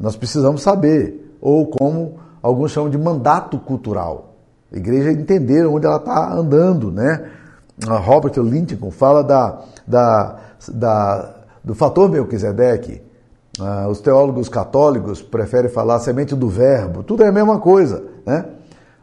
Nós 0.00 0.16
precisamos 0.16 0.62
saber, 0.62 1.36
ou 1.42 1.66
como 1.66 2.14
alguns 2.42 2.70
chamam 2.70 2.88
de 2.88 2.96
mandato 2.96 3.58
cultural. 3.58 4.34
A 4.72 4.76
igreja 4.76 5.12
entender 5.12 5.66
onde 5.66 5.84
ela 5.84 5.96
está 5.96 6.32
andando, 6.32 6.90
né? 6.90 7.28
Robert 7.86 8.32
Lincoln 8.38 8.90
fala 8.90 9.22
da, 9.22 9.62
da, 9.86 10.36
da, 10.72 11.34
do 11.62 11.74
fator 11.74 12.08
Melquisedeque. 12.08 13.02
Uh, 13.58 13.88
os 13.88 14.00
teólogos 14.00 14.48
católicos 14.48 15.20
preferem 15.20 15.70
falar 15.70 15.98
semente 15.98 16.34
do 16.34 16.48
verbo. 16.48 17.02
Tudo 17.02 17.22
é 17.22 17.28
a 17.28 17.32
mesma 17.32 17.58
coisa, 17.58 18.02
né? 18.24 18.46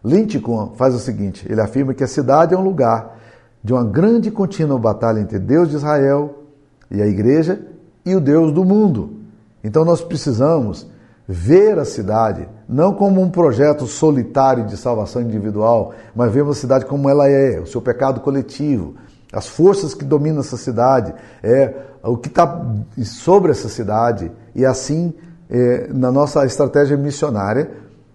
Lincoln 0.03 0.73
faz 0.75 0.95
o 0.95 0.99
seguinte: 0.99 1.45
ele 1.49 1.61
afirma 1.61 1.93
que 1.93 2.03
a 2.03 2.07
cidade 2.07 2.55
é 2.55 2.57
um 2.57 2.63
lugar 2.63 3.17
de 3.63 3.73
uma 3.73 3.83
grande 3.83 4.29
e 4.29 4.31
contínua 4.31 4.79
batalha 4.79 5.19
entre 5.19 5.37
Deus 5.37 5.69
de 5.69 5.75
Israel 5.75 6.43
e 6.89 7.01
a 7.01 7.05
igreja 7.05 7.61
e 8.05 8.15
o 8.15 8.21
Deus 8.21 8.51
do 8.51 8.63
mundo. 8.63 9.17
Então 9.63 9.83
nós 9.83 10.01
precisamos 10.01 10.87
ver 11.27 11.77
a 11.77 11.83
cidade 11.83 12.47
não 12.69 12.93
como 12.93 13.21
um 13.21 13.29
projeto 13.29 13.85
solitário 13.85 14.65
de 14.65 14.77
salvação 14.77 15.21
individual, 15.21 15.93
mas 16.15 16.31
ver 16.31 16.45
a 16.45 16.53
cidade 16.53 16.85
como 16.85 17.09
ela 17.09 17.27
é, 17.27 17.59
o 17.59 17.65
seu 17.65 17.81
pecado 17.81 18.21
coletivo, 18.21 18.95
as 19.31 19.47
forças 19.47 19.93
que 19.93 20.05
dominam 20.05 20.39
essa 20.39 20.55
cidade, 20.55 21.13
é 21.43 21.73
o 22.03 22.15
que 22.17 22.29
está 22.29 22.65
sobre 23.03 23.51
essa 23.51 23.67
cidade 23.67 24.31
e 24.55 24.65
assim 24.65 25.13
é, 25.49 25.87
na 25.93 26.11
nossa 26.11 26.45
estratégia 26.45 26.95
missionária 26.95 27.69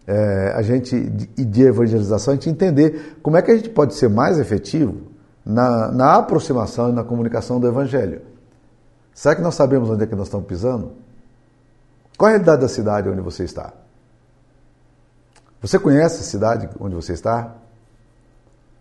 é, 0.07 0.53
a 0.57 0.63
gente 0.63 0.97
e 1.37 1.45
de 1.45 1.63
evangelização 1.63 2.33
a 2.33 2.35
gente 2.35 2.51
entender 2.51 3.17
como 3.23 3.37
é 3.37 3.43
que 3.43 3.51
a 3.51 3.57
gente 3.57 3.71
pode 3.71 3.95
ser 3.95 4.09
mais 4.09 4.39
efetivo 4.39 4.97
na, 5.45 5.91
na 5.93 6.17
aproximação 6.17 6.91
e 6.91 6.93
na 6.93 7.05
comunicação 7.05 7.61
do 7.61 7.67
evangelho. 7.69 8.23
Será 9.15 9.35
que 9.35 9.43
nós 9.43 9.55
sabemos 9.55 9.91
onde 9.91 10.05
é 10.05 10.07
que 10.07 10.15
nós 10.15 10.27
estamos 10.27 10.47
pisando? 10.47 10.93
Qual 12.17 12.29
a 12.29 12.31
realidade 12.31 12.61
da 12.61 12.69
cidade 12.69 13.09
onde 13.09 13.21
você 13.21 13.45
está? 13.45 13.73
Você 15.61 15.79
conhece 15.79 16.21
a 16.21 16.25
cidade 16.25 16.69
onde 16.81 16.95
você 16.95 17.13
está? 17.13 17.55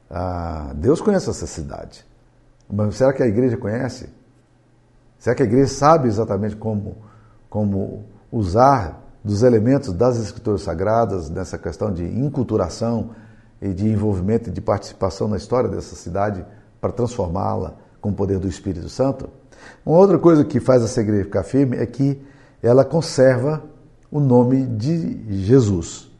Ah, 0.09 0.71
Deus 0.75 0.99
conhece 0.99 1.29
essa 1.29 1.47
cidade. 1.47 2.05
Mas 2.69 2.95
será 2.95 3.13
que 3.13 3.21
a 3.21 3.27
igreja 3.27 3.55
conhece? 3.55 4.09
Será 5.19 5.35
que 5.35 5.43
a 5.43 5.45
igreja 5.45 5.67
sabe 5.67 6.07
exatamente 6.07 6.55
como, 6.55 6.97
como 7.49 8.05
usar 8.31 8.99
dos 9.23 9.43
elementos 9.43 9.93
das 9.93 10.17
escrituras 10.17 10.63
sagradas 10.63 11.29
nessa 11.29 11.57
questão 11.57 11.93
de 11.93 12.03
inculturação 12.03 13.11
e 13.61 13.73
de 13.73 13.87
envolvimento 13.87 14.49
e 14.49 14.51
de 14.51 14.59
participação 14.59 15.27
na 15.27 15.37
história 15.37 15.69
dessa 15.69 15.95
cidade 15.95 16.43
para 16.79 16.91
transformá-la 16.91 17.75
com 18.01 18.09
o 18.09 18.13
poder 18.13 18.39
do 18.39 18.47
Espírito 18.47 18.89
Santo? 18.89 19.29
Uma 19.85 19.97
outra 19.97 20.17
coisa 20.17 20.43
que 20.43 20.59
faz 20.59 20.83
essa 20.83 20.99
igreja 21.01 21.25
ficar 21.25 21.43
firme 21.43 21.77
é 21.77 21.85
que 21.85 22.19
ela 22.61 22.85
conserva 22.85 23.63
o 24.11 24.19
nome 24.19 24.65
de 24.65 25.25
Jesus. 25.43 26.11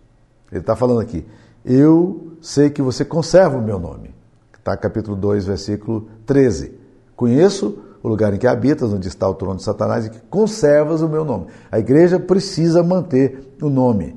Ele 0.52 0.62
está 0.62 0.76
falando 0.76 1.00
aqui, 1.00 1.26
eu 1.64 2.34
sei 2.42 2.70
que 2.70 2.82
você 2.82 3.06
conserva 3.06 3.58
o 3.58 3.62
meu 3.62 3.80
nome. 3.80 4.14
Está 4.58 4.76
capítulo 4.76 5.16
2, 5.16 5.46
versículo 5.46 6.08
13. 6.26 6.74
Conheço 7.16 7.80
o 8.04 8.08
lugar 8.08 8.34
em 8.34 8.38
que 8.38 8.48
habitas, 8.48 8.92
onde 8.92 9.08
está 9.08 9.28
o 9.30 9.36
trono 9.36 9.58
de 9.58 9.64
Satanás, 9.64 10.06
e 10.06 10.10
que 10.10 10.20
conservas 10.30 11.02
o 11.02 11.10
meu 11.10 11.24
nome. 11.24 11.48
A 11.72 11.80
igreja 11.80 12.20
precisa 12.20 12.82
manter 12.84 13.56
o 13.62 13.70
nome, 13.70 14.16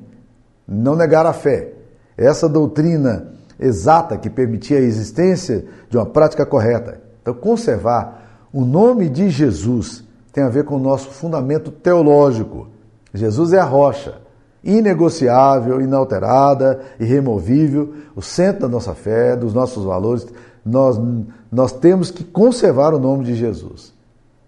não 0.67 0.95
negar 0.95 1.25
a 1.25 1.33
fé. 1.33 1.73
Essa 2.17 2.49
doutrina 2.49 3.33
exata 3.59 4.17
que 4.17 4.29
permitia 4.29 4.77
a 4.77 4.81
existência 4.81 5.65
de 5.89 5.97
uma 5.97 6.05
prática 6.05 6.45
correta. 6.45 7.01
Então, 7.21 7.33
conservar 7.33 8.47
o 8.51 8.63
nome 8.65 9.09
de 9.09 9.29
Jesus 9.29 10.03
tem 10.35 10.43
a 10.43 10.49
ver 10.49 10.65
com 10.65 10.75
o 10.75 10.79
nosso 10.79 11.11
fundamento 11.11 11.71
teológico. 11.71 12.67
Jesus 13.13 13.53
é 13.53 13.57
a 13.57 13.63
rocha, 13.63 14.15
inegociável, 14.61 15.79
inalterada, 15.79 16.81
irremovível, 16.99 17.93
o 18.13 18.21
centro 18.21 18.63
da 18.63 18.67
nossa 18.67 18.93
fé, 18.93 19.37
dos 19.37 19.53
nossos 19.53 19.85
valores. 19.85 20.27
Nós, 20.65 20.99
nós 21.49 21.71
temos 21.71 22.11
que 22.11 22.25
conservar 22.25 22.93
o 22.93 22.99
nome 22.99 23.23
de 23.23 23.33
Jesus. 23.33 23.93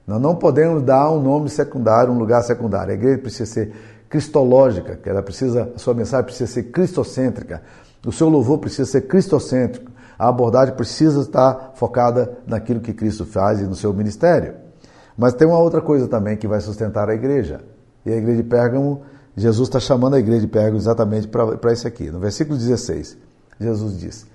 Nós 0.05 0.21
não 0.21 0.35
podemos 0.35 0.83
dar 0.83 1.09
um 1.09 1.21
nome 1.21 1.47
secundário, 1.47 2.11
um 2.11 2.19
lugar 2.19 2.43
secundário. 2.43 2.91
A 2.91 2.95
igreja 2.95 3.19
precisa 3.19 3.45
ser 3.45 3.71
cristológica, 4.09 4.97
que 4.97 5.07
ela 5.07 5.23
precisa, 5.23 5.71
a 5.73 5.79
sua 5.79 5.93
mensagem 5.93 6.25
precisa 6.25 6.51
ser 6.51 6.63
cristocêntrica. 6.63 7.61
O 8.05 8.11
seu 8.11 8.27
louvor 8.27 8.57
precisa 8.57 8.91
ser 8.91 9.07
cristocêntrico. 9.07 9.89
A 10.19 10.27
abordagem 10.27 10.75
precisa 10.75 11.21
estar 11.21 11.71
focada 11.75 12.39
naquilo 12.45 12.81
que 12.81 12.91
Cristo 12.91 13.23
faz 13.23 13.61
e 13.61 13.63
no 13.63 13.75
seu 13.75 13.93
ministério. 13.93 14.66
Mas 15.17 15.33
tem 15.33 15.47
uma 15.47 15.57
outra 15.57 15.81
coisa 15.81 16.07
também 16.07 16.37
que 16.37 16.47
vai 16.47 16.61
sustentar 16.61 17.09
a 17.09 17.15
igreja. 17.15 17.61
E 18.05 18.11
a 18.11 18.15
igreja 18.15 18.43
de 18.43 18.47
Pérgamo, 18.47 19.01
Jesus 19.35 19.67
está 19.67 19.79
chamando 19.79 20.15
a 20.15 20.19
igreja 20.19 20.41
de 20.41 20.47
Pérgamo 20.47 20.77
exatamente 20.77 21.27
para 21.27 21.73
isso 21.73 21.87
aqui. 21.87 22.11
No 22.11 22.19
versículo 22.19 22.57
16, 22.57 23.17
Jesus 23.59 23.99
diz: 23.99 24.27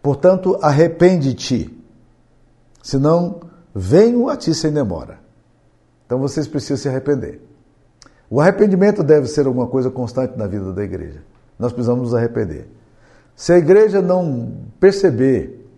Portanto, 0.00 0.56
arrepende-te, 0.62 1.76
senão 2.82 3.40
venho 3.74 4.28
a 4.28 4.36
ti 4.36 4.54
sem 4.54 4.72
demora. 4.72 5.18
Então 6.06 6.20
vocês 6.20 6.46
precisam 6.46 6.76
se 6.76 6.88
arrepender. 6.88 7.40
O 8.30 8.40
arrependimento 8.40 9.02
deve 9.02 9.26
ser 9.26 9.46
alguma 9.46 9.66
coisa 9.66 9.90
constante 9.90 10.38
na 10.38 10.46
vida 10.46 10.72
da 10.72 10.84
igreja. 10.84 11.22
Nós 11.58 11.72
precisamos 11.72 12.04
nos 12.04 12.14
arrepender. 12.14 12.68
Se 13.36 13.52
a 13.52 13.58
igreja 13.58 14.00
não 14.00 14.52
perceber 14.78 15.68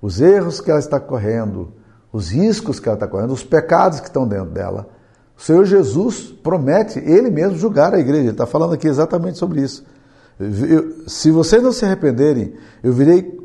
os 0.00 0.20
erros 0.20 0.60
que 0.60 0.70
ela 0.70 0.80
está 0.80 1.00
correndo, 1.00 1.72
os 2.12 2.30
riscos 2.30 2.80
que 2.80 2.88
ela 2.88 2.96
está 2.96 3.06
correndo, 3.06 3.32
os 3.32 3.44
pecados 3.44 4.00
que 4.00 4.06
estão 4.06 4.26
dentro 4.26 4.50
dela. 4.50 4.88
O 5.36 5.42
Senhor 5.42 5.64
Jesus 5.64 6.34
promete, 6.42 6.98
Ele 6.98 7.30
mesmo, 7.30 7.56
julgar 7.56 7.94
a 7.94 7.98
igreja. 7.98 8.22
Ele 8.22 8.30
está 8.30 8.46
falando 8.46 8.74
aqui 8.74 8.88
exatamente 8.88 9.38
sobre 9.38 9.62
isso. 9.62 9.84
Eu, 10.38 11.08
se 11.08 11.30
vocês 11.30 11.62
não 11.62 11.72
se 11.72 11.84
arrependerem, 11.84 12.54
eu 12.82 12.92
virei 12.92 13.38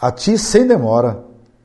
a 0.00 0.10
ti 0.10 0.38
sem 0.38 0.66
demora. 0.66 1.24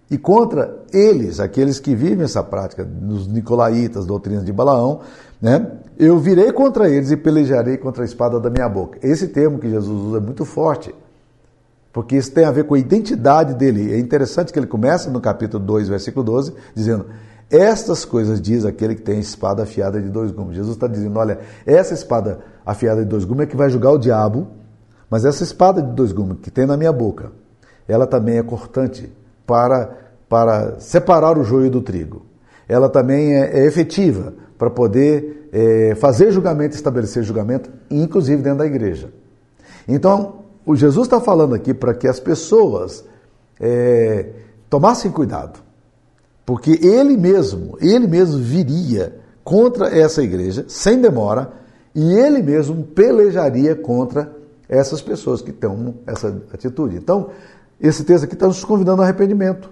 E 0.09 0.19
contra 0.19 0.83
eles, 0.93 1.39
aqueles 1.39 1.79
que 1.79 1.95
vivem 1.95 2.25
essa 2.25 2.43
prática, 2.43 2.83
nos 2.83 3.27
nicolaítas, 3.27 4.05
doutrinas 4.05 4.45
de 4.45 4.53
Balaão, 4.53 5.01
né, 5.41 5.71
eu 5.97 6.19
virei 6.19 6.51
contra 6.51 6.87
eles 6.87 7.09
e 7.09 7.17
pelejarei 7.17 7.77
contra 7.77 8.03
a 8.03 8.05
espada 8.05 8.39
da 8.39 8.49
minha 8.49 8.69
boca. 8.69 8.99
Esse 9.01 9.27
termo 9.29 9.57
que 9.57 9.69
Jesus 9.69 9.99
usa 9.99 10.17
é 10.17 10.21
muito 10.21 10.45
forte 10.45 10.93
porque 11.95 12.17
isso 12.17 12.33
tem 12.33 12.43
a 12.43 12.51
ver 12.51 12.65
com 12.65 12.75
a 12.75 12.77
identidade 12.77 13.53
dele. 13.53 13.93
É 13.93 13.97
interessante 13.97 14.51
que 14.51 14.59
ele 14.59 14.67
começa 14.67 15.09
no 15.09 15.21
capítulo 15.21 15.63
2, 15.63 15.87
versículo 15.87 16.25
12, 16.25 16.53
dizendo: 16.75 17.05
Estas 17.49 18.03
coisas 18.03 18.41
diz 18.41 18.65
aquele 18.65 18.95
que 18.95 19.01
tem 19.01 19.17
espada 19.17 19.63
afiada 19.63 20.01
de 20.01 20.09
dois 20.09 20.29
gumes. 20.29 20.57
Jesus 20.57 20.75
está 20.75 20.87
dizendo: 20.87 21.17
olha, 21.17 21.39
essa 21.65 21.93
espada 21.93 22.41
afiada 22.65 23.01
de 23.01 23.07
dois 23.07 23.23
gumes 23.23 23.43
é 23.43 23.45
que 23.45 23.55
vai 23.55 23.69
julgar 23.69 23.91
o 23.91 23.97
diabo, 23.97 24.45
mas 25.09 25.23
essa 25.23 25.41
espada 25.41 25.81
de 25.81 25.93
dois 25.93 26.11
gumes 26.11 26.39
que 26.41 26.51
tem 26.51 26.65
na 26.65 26.75
minha 26.75 26.91
boca, 26.91 27.31
ela 27.87 28.05
também 28.05 28.39
é 28.39 28.43
cortante 28.43 29.09
para, 29.47 29.97
para 30.27 30.77
separar 30.81 31.37
o 31.37 31.45
joio 31.45 31.71
do 31.71 31.81
trigo. 31.81 32.25
Ela 32.67 32.89
também 32.89 33.37
é, 33.37 33.61
é 33.61 33.65
efetiva 33.65 34.33
para 34.57 34.69
poder 34.69 35.47
é, 35.53 35.95
fazer 35.95 36.29
julgamento, 36.29 36.75
estabelecer 36.75 37.23
julgamento, 37.23 37.69
inclusive 37.89 38.41
dentro 38.41 38.59
da 38.59 38.65
igreja. 38.65 39.13
Então, 39.87 40.44
o 40.65 40.75
Jesus 40.75 41.07
está 41.07 41.21
falando 41.21 41.53
aqui 41.53 41.73
para 41.73 41.93
que 41.93 42.07
as 42.07 42.19
pessoas 42.19 43.05
é, 43.59 44.31
tomassem 44.69 45.11
cuidado, 45.11 45.59
porque 46.45 46.79
ele 46.81 47.15
mesmo, 47.15 47.77
ele 47.79 48.07
mesmo 48.07 48.39
viria 48.39 49.19
contra 49.43 49.87
essa 49.87 50.23
igreja 50.23 50.65
sem 50.67 50.99
demora 50.99 51.53
e 51.93 52.13
ele 52.13 52.41
mesmo 52.41 52.83
pelejaria 52.83 53.75
contra 53.75 54.35
essas 54.67 55.01
pessoas 55.01 55.41
que 55.41 55.51
tomam 55.51 55.95
essa 56.07 56.27
atitude. 56.51 56.97
Então, 56.97 57.29
esse 57.79 58.03
texto 58.03 58.23
aqui 58.23 58.33
está 58.33 58.47
nos 58.47 58.63
convidando 58.63 59.01
ao 59.01 59.07
arrependimento 59.07 59.69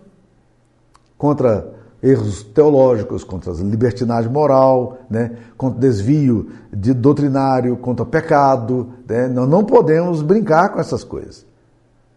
contra 1.17 1.73
erros 2.03 2.43
teológicos, 2.43 3.23
contra 3.23 3.53
a 3.53 3.55
libertinagem 3.55 4.29
moral, 4.29 4.99
né, 5.09 5.37
contra 5.55 5.79
desvio 5.79 6.49
de 6.71 6.93
doutrinário, 6.93 7.77
contra 7.77 8.05
pecado. 8.05 8.89
Né? 9.07 9.29
Nós 9.29 9.47
não 9.47 9.63
podemos 9.63 10.21
brincar 10.21 10.73
com 10.73 10.81
essas 10.81 11.03
coisas. 11.05 11.45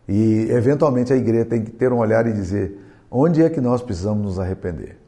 E, 0.08 0.48
eventualmente, 0.50 1.12
a 1.12 1.16
igreja 1.16 1.44
tem 1.44 1.62
que 1.62 1.70
ter 1.70 1.92
um 1.92 1.98
olhar 1.98 2.26
e 2.26 2.32
dizer 2.32 2.80
onde 3.08 3.42
é 3.42 3.48
que 3.48 3.60
nós 3.60 3.80
precisamos 3.80 4.24
nos 4.24 4.38
arrepender. 4.40 4.98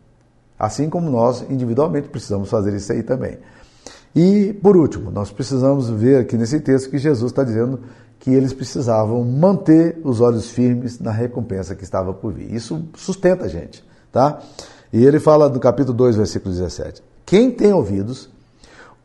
Assim 0.56 0.88
como 0.88 1.10
nós, 1.10 1.44
individualmente, 1.50 2.08
precisamos 2.08 2.48
fazer 2.48 2.72
isso 2.74 2.92
aí 2.92 3.02
também. 3.02 3.38
E, 4.14 4.52
por 4.62 4.76
último, 4.76 5.10
nós 5.10 5.30
precisamos 5.30 5.90
ver 5.90 6.20
aqui 6.20 6.36
nesse 6.36 6.60
texto 6.60 6.90
que 6.90 6.98
Jesus 6.98 7.32
está 7.32 7.42
dizendo 7.42 7.80
que 8.18 8.30
eles 8.30 8.52
precisavam 8.52 9.24
manter 9.24 10.00
os 10.04 10.20
olhos 10.20 10.50
firmes 10.50 10.98
na 10.98 11.12
recompensa 11.12 11.74
que 11.74 11.84
estava 11.84 12.12
por 12.12 12.32
vir. 12.32 12.52
Isso 12.52 12.84
sustenta 12.94 13.44
a 13.44 13.48
gente. 13.48 13.87
Tá? 14.18 14.40
E 14.92 15.04
ele 15.04 15.20
fala 15.20 15.48
no 15.48 15.60
capítulo 15.60 15.96
2, 15.96 16.16
versículo 16.16 16.52
17: 16.52 17.04
Quem 17.24 17.52
tem 17.52 17.72
ouvidos, 17.72 18.28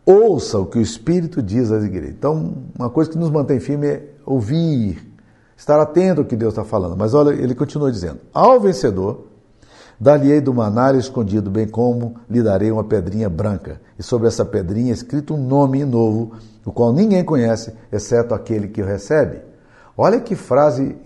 ouça 0.04 0.58
o 0.58 0.65
que 0.65 0.80
o 0.80 0.82
Espírito 0.82 1.39
diz 1.39 1.71
às 1.71 1.84
igrejas. 1.84 2.15
Então, 2.15 2.56
uma 2.76 2.89
coisa 2.89 3.12
que 3.12 3.17
nos 3.19 3.30
mantém 3.30 3.60
firme 3.60 3.86
é 3.86 4.10
ouvir, 4.26 5.08
estar 5.56 5.80
atento 5.80 6.21
ao 6.21 6.26
que 6.26 6.36
Deus 6.36 6.54
está 6.54 6.63
falando. 6.63 6.97
Mas 6.97 7.13
olha, 7.13 7.30
ele 7.30 7.54
continua 7.54 7.91
dizendo: 7.91 8.21
Ao 8.34 8.60
vencedor, 8.60 9.28
dar-lhe-ei 9.99 10.41
do 10.41 10.52
manar 10.52 10.95
escondido, 10.95 11.52
bem 11.52 11.67
como 11.67 12.15
lhe 12.28 12.41
darei 12.41 12.71
uma 12.71 12.84
pedrinha 12.84 13.30
branca, 13.30 13.80
e 13.99 14.02
sobre 14.02 14.28
essa 14.28 14.43
pedrinha 14.43 14.91
escrito 14.91 15.36
um 15.36 15.45
nome 15.45 15.86
novo, 15.86 16.32
o 16.65 16.71
qual 16.71 16.91
ninguém 16.91 17.23
conhece, 17.23 17.71
exceto 17.91 18.34
aquele 18.34 18.67
que 18.67 18.82
o 18.82 18.86
recebe. 18.86 19.41
Olha 19.95 20.19
que 20.19 20.36
frase 20.36 20.97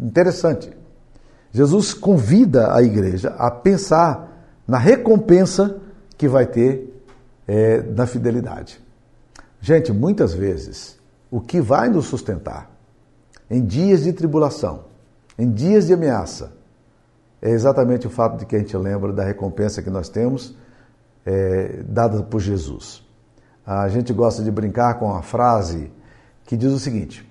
interessante. 0.00 0.70
Jesus 1.56 1.94
convida 1.94 2.74
a 2.74 2.82
igreja 2.82 3.30
a 3.38 3.50
pensar 3.50 4.28
na 4.68 4.76
recompensa 4.76 5.80
que 6.18 6.28
vai 6.28 6.44
ter 6.44 7.02
é, 7.48 7.80
na 7.80 8.06
fidelidade. 8.06 8.78
Gente, 9.58 9.90
muitas 9.90 10.34
vezes, 10.34 10.98
o 11.30 11.40
que 11.40 11.58
vai 11.58 11.88
nos 11.88 12.04
sustentar 12.04 12.70
em 13.50 13.64
dias 13.64 14.04
de 14.04 14.12
tribulação, 14.12 14.84
em 15.38 15.50
dias 15.50 15.86
de 15.86 15.94
ameaça, 15.94 16.52
é 17.40 17.48
exatamente 17.48 18.06
o 18.06 18.10
fato 18.10 18.36
de 18.36 18.44
que 18.44 18.54
a 18.54 18.58
gente 18.58 18.76
lembra 18.76 19.10
da 19.10 19.24
recompensa 19.24 19.82
que 19.82 19.88
nós 19.88 20.10
temos 20.10 20.54
é, 21.24 21.82
dada 21.88 22.22
por 22.22 22.38
Jesus. 22.38 23.02
A 23.64 23.88
gente 23.88 24.12
gosta 24.12 24.42
de 24.42 24.50
brincar 24.50 24.98
com 24.98 25.10
a 25.10 25.22
frase 25.22 25.90
que 26.44 26.54
diz 26.54 26.70
o 26.70 26.78
seguinte: 26.78 27.26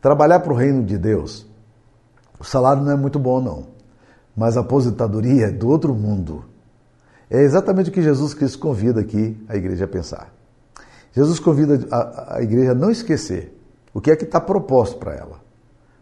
trabalhar 0.00 0.40
para 0.40 0.54
o 0.54 0.56
reino 0.56 0.82
de 0.82 0.96
Deus, 0.96 1.46
o 2.38 2.44
salário 2.44 2.82
não 2.82 2.92
é 2.92 2.96
muito 2.96 3.18
bom, 3.18 3.40
não, 3.40 3.66
mas 4.36 4.56
a 4.56 4.60
aposentadoria 4.60 5.46
é 5.46 5.50
do 5.50 5.68
outro 5.68 5.94
mundo. 5.94 6.44
É 7.30 7.40
exatamente 7.42 7.90
o 7.90 7.92
que 7.92 8.02
Jesus 8.02 8.34
Cristo 8.34 8.58
convida 8.58 9.00
aqui 9.00 9.36
a 9.48 9.56
igreja 9.56 9.84
a 9.84 9.88
pensar. 9.88 10.32
Jesus 11.12 11.40
convida 11.40 11.86
a, 11.90 12.36
a 12.36 12.42
igreja 12.42 12.72
a 12.72 12.74
não 12.74 12.90
esquecer 12.90 13.58
o 13.92 14.00
que 14.00 14.10
é 14.10 14.16
que 14.16 14.24
está 14.24 14.40
proposto 14.40 14.98
para 14.98 15.14
ela. 15.14 15.45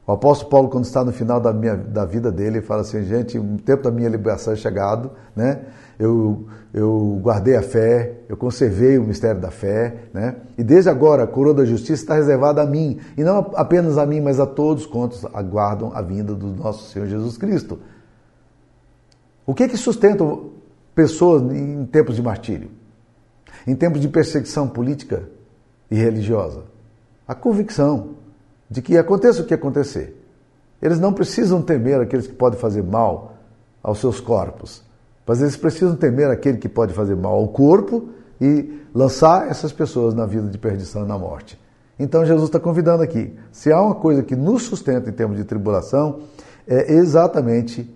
O 0.07 0.13
apóstolo 0.13 0.51
Paulo, 0.51 0.69
quando 0.69 0.85
está 0.85 1.03
no 1.03 1.13
final 1.13 1.41
da, 1.41 1.53
minha, 1.53 1.77
da 1.77 2.05
vida 2.05 2.31
dele, 2.31 2.61
fala 2.61 2.83
assim: 2.83 3.03
gente, 3.05 3.39
o 3.39 3.57
tempo 3.59 3.83
da 3.83 3.91
minha 3.91 4.09
liberação 4.09 4.53
é 4.53 4.57
chegado, 4.57 5.11
né? 5.35 5.63
Eu, 5.99 6.47
eu 6.75 7.19
guardei 7.23 7.57
a 7.57 7.63
fé, 7.63 8.19
eu 8.29 8.37
conservei 8.37 8.99
o 8.99 9.05
mistério 9.05 9.41
da 9.41 9.51
fé, 9.51 10.09
né? 10.13 10.37
E 10.59 10.65
desde 10.65 10.91
agora 10.91 11.23
a 11.23 11.27
coroa 11.27 11.55
da 11.55 11.65
justiça 11.65 12.03
está 12.03 12.15
reservada 12.15 12.61
a 12.61 12.67
mim, 12.67 13.01
e 13.17 13.23
não 13.23 13.53
apenas 13.55 13.97
a 13.97 14.05
mim, 14.05 14.21
mas 14.21 14.39
a 14.39 14.47
todos 14.47 14.85
quantos 14.85 15.25
aguardam 15.33 15.93
a 15.95 16.03
vinda 16.03 16.35
do 16.35 16.49
nosso 16.49 16.91
Senhor 16.91 17.07
Jesus 17.07 17.39
Cristo. 17.39 17.79
O 19.47 19.55
que 19.55 19.69
que 19.69 19.77
sustenta 19.77 20.25
pessoas 20.95 21.43
em 21.55 21.87
tempos 21.87 22.17
de 22.17 22.23
martírio, 22.23 22.71
em 23.67 23.75
tempos 23.75 24.01
de 24.01 24.09
perseguição 24.09 24.69
política 24.69 25.23
e 25.91 25.95
religiosa? 25.95 26.65
A 27.27 27.35
convicção 27.35 28.24
de 28.71 28.83
que 28.83 28.97
aconteça 28.97 29.43
o 29.43 29.45
que 29.45 29.55
acontecer, 29.55 30.21
eles 30.81 30.99
não 30.99 31.13
precisam 31.13 31.63
temer 31.63 32.01
aqueles 32.01 32.27
que 32.27 32.35
podem 32.35 32.59
fazer 32.59 32.83
mal 32.83 33.35
aos 33.83 33.99
seus 33.99 34.21
corpos, 34.21 34.83
mas 35.27 35.41
eles 35.41 35.57
precisam 35.57 35.97
temer 35.97 36.31
aquele 36.31 36.59
que 36.59 36.69
pode 36.69 36.93
fazer 36.93 37.17
mal 37.17 37.35
ao 37.35 37.49
corpo 37.49 38.09
e 38.41 38.83
lançar 38.95 39.49
essas 39.49 39.73
pessoas 39.73 40.15
na 40.15 40.27
vida 40.27 40.49
de 40.49 40.59
perdição 40.59 41.05
e 41.05 41.09
na 41.09 41.19
morte. 41.19 41.59
Então 41.99 42.25
Jesus 42.25 42.49
está 42.49 42.59
convidando 42.59 43.03
aqui. 43.03 43.37
Se 43.53 43.73
há 43.73 43.81
uma 43.81 43.95
coisa 43.95 44.23
que 44.23 44.35
nos 44.35 44.65
sustenta 44.65 45.09
em 45.09 45.13
termos 45.13 45.37
de 45.37 45.45
tribulação, 45.45 46.21
é 46.67 46.93
exatamente 46.93 47.89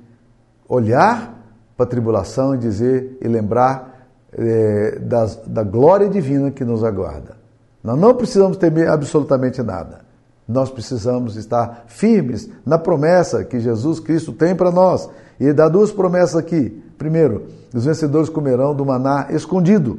olhar 0.68 1.34
para 1.76 1.84
a 1.84 1.88
tribulação 1.88 2.54
e 2.54 2.58
dizer 2.58 3.18
e 3.20 3.28
lembrar 3.28 4.08
é, 4.32 4.98
das, 4.98 5.36
da 5.46 5.62
glória 5.62 6.08
divina 6.08 6.50
que 6.50 6.64
nos 6.64 6.84
aguarda. 6.84 7.36
Nós 7.82 7.98
não 7.98 8.14
precisamos 8.14 8.56
temer 8.56 8.88
absolutamente 8.88 9.62
nada. 9.62 10.07
Nós 10.48 10.70
precisamos 10.70 11.36
estar 11.36 11.84
firmes 11.86 12.48
na 12.64 12.78
promessa 12.78 13.44
que 13.44 13.60
Jesus 13.60 14.00
Cristo 14.00 14.32
tem 14.32 14.56
para 14.56 14.70
nós. 14.70 15.10
E 15.38 15.44
ele 15.44 15.52
dá 15.52 15.68
duas 15.68 15.92
promessas 15.92 16.36
aqui. 16.36 16.82
Primeiro, 16.96 17.48
os 17.74 17.84
vencedores 17.84 18.30
comerão 18.30 18.74
do 18.74 18.84
maná 18.84 19.26
escondido, 19.30 19.98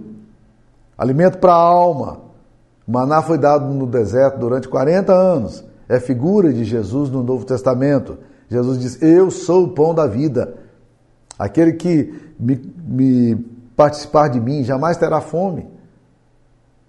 alimento 0.97 1.38
para 1.38 1.53
a 1.53 1.55
alma. 1.55 2.21
O 2.88 2.91
maná 2.91 3.21
foi 3.21 3.38
dado 3.38 3.71
no 3.71 3.85
deserto 3.85 4.39
durante 4.39 4.67
40 4.67 5.13
anos. 5.13 5.63
É 5.88 5.99
figura 5.99 6.51
de 6.51 6.63
Jesus 6.63 7.12
no 7.12 7.21
Novo 7.21 7.45
Testamento. 7.45 8.17
Jesus 8.49 8.79
diz: 8.79 9.01
Eu 9.01 9.29
sou 9.29 9.65
o 9.65 9.69
pão 9.69 9.93
da 9.93 10.07
vida. 10.07 10.55
Aquele 11.38 11.73
que 11.73 12.12
me, 12.39 12.59
me 12.83 13.35
participar 13.75 14.27
de 14.27 14.41
mim 14.41 14.63
jamais 14.63 14.97
terá 14.97 15.21
fome. 15.21 15.67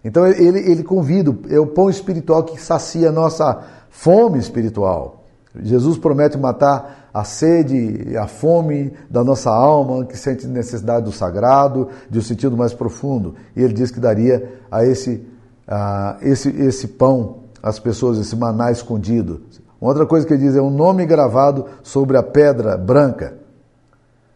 Então 0.04 0.26
ele, 0.26 0.58
ele 0.58 0.82
convida, 0.82 1.34
é 1.48 1.58
o 1.58 1.66
pão 1.66 1.90
espiritual 1.90 2.42
que 2.44 2.60
sacia 2.60 3.10
a 3.10 3.12
nossa 3.12 3.62
fome 3.90 4.38
espiritual. 4.38 5.24
Jesus 5.62 5.98
promete 5.98 6.38
matar 6.38 7.10
a 7.12 7.24
sede 7.24 8.16
a 8.16 8.26
fome 8.26 8.92
da 9.10 9.24
nossa 9.24 9.50
alma, 9.50 10.04
que 10.04 10.16
sente 10.16 10.46
necessidade 10.46 11.04
do 11.04 11.12
sagrado, 11.12 11.88
de 12.08 12.18
um 12.18 12.22
sentido 12.22 12.56
mais 12.56 12.72
profundo. 12.72 13.34
E 13.56 13.62
ele 13.62 13.74
diz 13.74 13.90
que 13.90 13.98
daria 13.98 14.60
a 14.70 14.84
esse, 14.84 15.26
a 15.66 16.18
esse, 16.22 16.48
esse 16.50 16.86
pão 16.88 17.40
às 17.62 17.78
pessoas, 17.78 18.18
esse 18.18 18.36
maná 18.36 18.70
escondido. 18.70 19.42
Outra 19.80 20.06
coisa 20.06 20.26
que 20.26 20.34
ele 20.34 20.44
diz 20.44 20.54
é 20.54 20.62
um 20.62 20.70
nome 20.70 21.04
gravado 21.04 21.66
sobre 21.82 22.16
a 22.16 22.22
pedra 22.22 22.76
branca. 22.76 23.34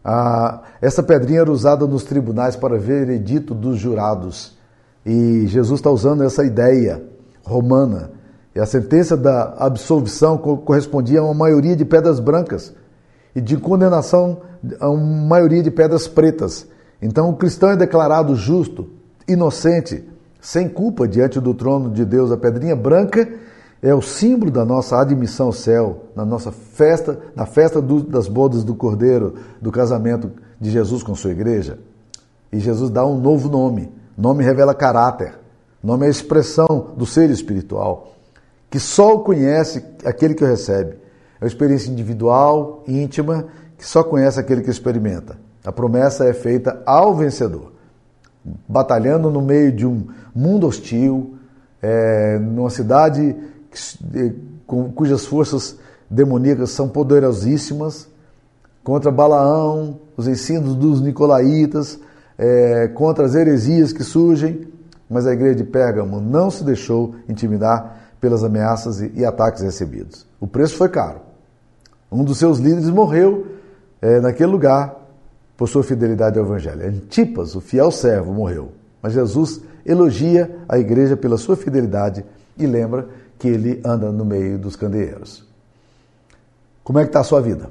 Ah, 0.03 0.61
essa 0.81 1.01
pedrinha 1.01 1.41
era 1.41 1.51
usada 1.51 1.87
nos 1.87 2.03
tribunais 2.03 2.55
para 2.55 2.77
veredito 2.77 3.55
dos 3.55 3.77
jurados. 3.77 4.54
E 5.05 5.45
Jesus 5.47 5.79
está 5.79 5.91
usando 5.91 6.23
essa 6.23 6.43
ideia 6.43 7.03
romana. 7.43 8.11
E 8.55 8.59
a 8.59 8.65
sentença 8.65 9.15
da 9.15 9.53
absolvição 9.59 10.37
correspondia 10.37 11.19
a 11.19 11.23
uma 11.23 11.33
maioria 11.33 11.75
de 11.75 11.85
pedras 11.85 12.19
brancas 12.19 12.73
e 13.35 13.41
de 13.41 13.57
condenação 13.57 14.41
a 14.79 14.89
uma 14.89 15.27
maioria 15.27 15.61
de 15.61 15.69
pedras 15.69 16.07
pretas. 16.07 16.67
Então 17.01 17.29
o 17.29 17.35
cristão 17.35 17.69
é 17.69 17.75
declarado 17.75 18.35
justo, 18.35 18.89
inocente, 19.27 20.03
sem 20.39 20.69
culpa 20.69 21.07
diante 21.07 21.39
do 21.39 21.53
trono 21.53 21.91
de 21.91 22.05
Deus. 22.05 22.31
A 22.31 22.37
pedrinha 22.37 22.75
branca 22.75 23.27
é 23.81 23.93
o 23.93 24.01
símbolo 24.01 24.49
da 24.49 24.63
nossa 24.63 24.99
admissão 24.99 25.47
ao 25.47 25.51
céu, 25.51 26.05
na 26.15 26.25
nossa 26.25 26.51
festa, 26.51 27.19
na 27.35 27.45
festa 27.45 27.81
do, 27.81 28.01
das 28.01 28.27
bodas 28.27 28.63
do 28.63 28.73
Cordeiro, 28.73 29.35
do 29.61 29.71
casamento 29.71 30.31
de 30.59 30.71
Jesus 30.71 31.03
com 31.03 31.13
sua 31.13 31.31
igreja. 31.31 31.77
E 32.51 32.59
Jesus 32.59 32.89
dá 32.89 33.05
um 33.05 33.19
novo 33.19 33.49
nome. 33.49 33.91
Nome 34.17 34.43
revela 34.43 34.73
caráter. 34.73 35.33
Nome 35.83 36.05
é 36.05 36.07
a 36.07 36.11
expressão 36.11 36.93
do 36.97 37.05
ser 37.05 37.29
espiritual, 37.29 38.13
que 38.69 38.79
só 38.79 39.15
o 39.15 39.19
conhece 39.19 39.83
aquele 40.03 40.33
que 40.33 40.43
o 40.43 40.47
recebe. 40.47 40.97
É 41.39 41.43
uma 41.43 41.47
experiência 41.47 41.91
individual, 41.91 42.83
íntima, 42.87 43.45
que 43.77 43.87
só 43.87 44.03
conhece 44.03 44.39
aquele 44.39 44.61
que 44.61 44.69
experimenta. 44.69 45.37
A 45.63 45.71
promessa 45.71 46.25
é 46.25 46.33
feita 46.33 46.81
ao 46.85 47.13
vencedor, 47.13 47.73
batalhando 48.67 49.29
no 49.29 49.41
meio 49.41 49.71
de 49.71 49.85
um 49.85 50.07
mundo 50.33 50.65
hostil, 50.65 51.35
é, 51.81 52.39
numa 52.39 52.69
cidade 52.69 53.35
com, 54.65 54.91
cujas 54.91 55.25
forças 55.25 55.77
demoníacas 56.09 56.71
são 56.71 56.87
poderosíssimas, 56.87 58.07
contra 58.83 59.11
Balaão, 59.11 59.99
os 60.15 60.27
ensinos 60.27 60.75
dos 60.75 61.01
nicolaítas, 61.01 61.99
é, 62.37 62.87
contra 62.89 63.25
as 63.25 63.35
heresias 63.35 63.93
que 63.93 64.03
surgem, 64.03 64.67
mas 65.09 65.27
a 65.27 65.33
igreja 65.33 65.55
de 65.55 65.63
Pérgamo 65.63 66.19
não 66.19 66.49
se 66.49 66.63
deixou 66.63 67.15
intimidar 67.29 68.13
pelas 68.19 68.43
ameaças 68.43 69.01
e, 69.01 69.11
e 69.15 69.25
ataques 69.25 69.61
recebidos. 69.61 70.25
O 70.39 70.47
preço 70.47 70.75
foi 70.75 70.89
caro. 70.89 71.21
Um 72.11 72.23
dos 72.23 72.37
seus 72.37 72.59
líderes 72.59 72.89
morreu 72.89 73.47
é, 74.01 74.19
naquele 74.19 74.51
lugar 74.51 74.95
por 75.57 75.67
sua 75.67 75.83
fidelidade 75.83 76.37
ao 76.37 76.45
Evangelho. 76.45 76.87
Antipas, 76.87 77.55
o 77.55 77.61
fiel 77.61 77.91
servo, 77.91 78.33
morreu. 78.33 78.71
Mas 79.01 79.13
Jesus 79.13 79.61
elogia 79.85 80.57
a 80.67 80.77
igreja 80.77 81.15
pela 81.15 81.37
sua 81.37 81.55
fidelidade 81.55 82.25
e 82.57 82.65
lembra 82.65 83.07
que 83.37 83.47
ele 83.47 83.81
anda 83.85 84.11
no 84.11 84.25
meio 84.25 84.57
dos 84.57 84.75
candeeiros. 84.75 85.45
Como 86.83 86.99
é 86.99 87.03
que 87.03 87.09
está 87.09 87.19
a 87.19 87.23
sua 87.23 87.41
vida? 87.41 87.69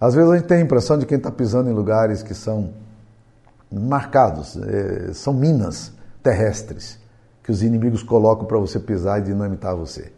Às 0.00 0.14
vezes 0.14 0.30
a 0.30 0.36
gente 0.36 0.46
tem 0.46 0.58
a 0.58 0.60
impressão 0.60 0.98
de 0.98 1.06
quem 1.06 1.16
está 1.18 1.30
pisando 1.30 1.70
em 1.70 1.72
lugares 1.72 2.22
que 2.22 2.34
são 2.34 2.72
marcados, 3.80 4.56
é, 4.56 5.12
são 5.12 5.32
minas 5.32 5.92
terrestres 6.22 6.98
que 7.42 7.50
os 7.50 7.62
inimigos 7.62 8.02
colocam 8.02 8.46
para 8.46 8.58
você 8.58 8.80
pisar 8.80 9.20
e 9.20 9.22
dinamitar 9.22 9.76
você. 9.76 10.12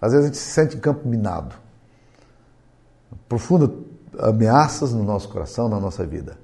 Às 0.00 0.12
vezes 0.12 0.24
a 0.24 0.28
gente 0.28 0.38
se 0.38 0.50
sente 0.50 0.76
em 0.76 0.80
campo 0.80 1.06
minado. 1.06 1.54
Profunda 3.28 3.72
ameaças 4.18 4.92
no 4.92 5.04
nosso 5.04 5.28
coração, 5.28 5.68
na 5.68 5.78
nossa 5.78 6.04
vida. 6.04 6.36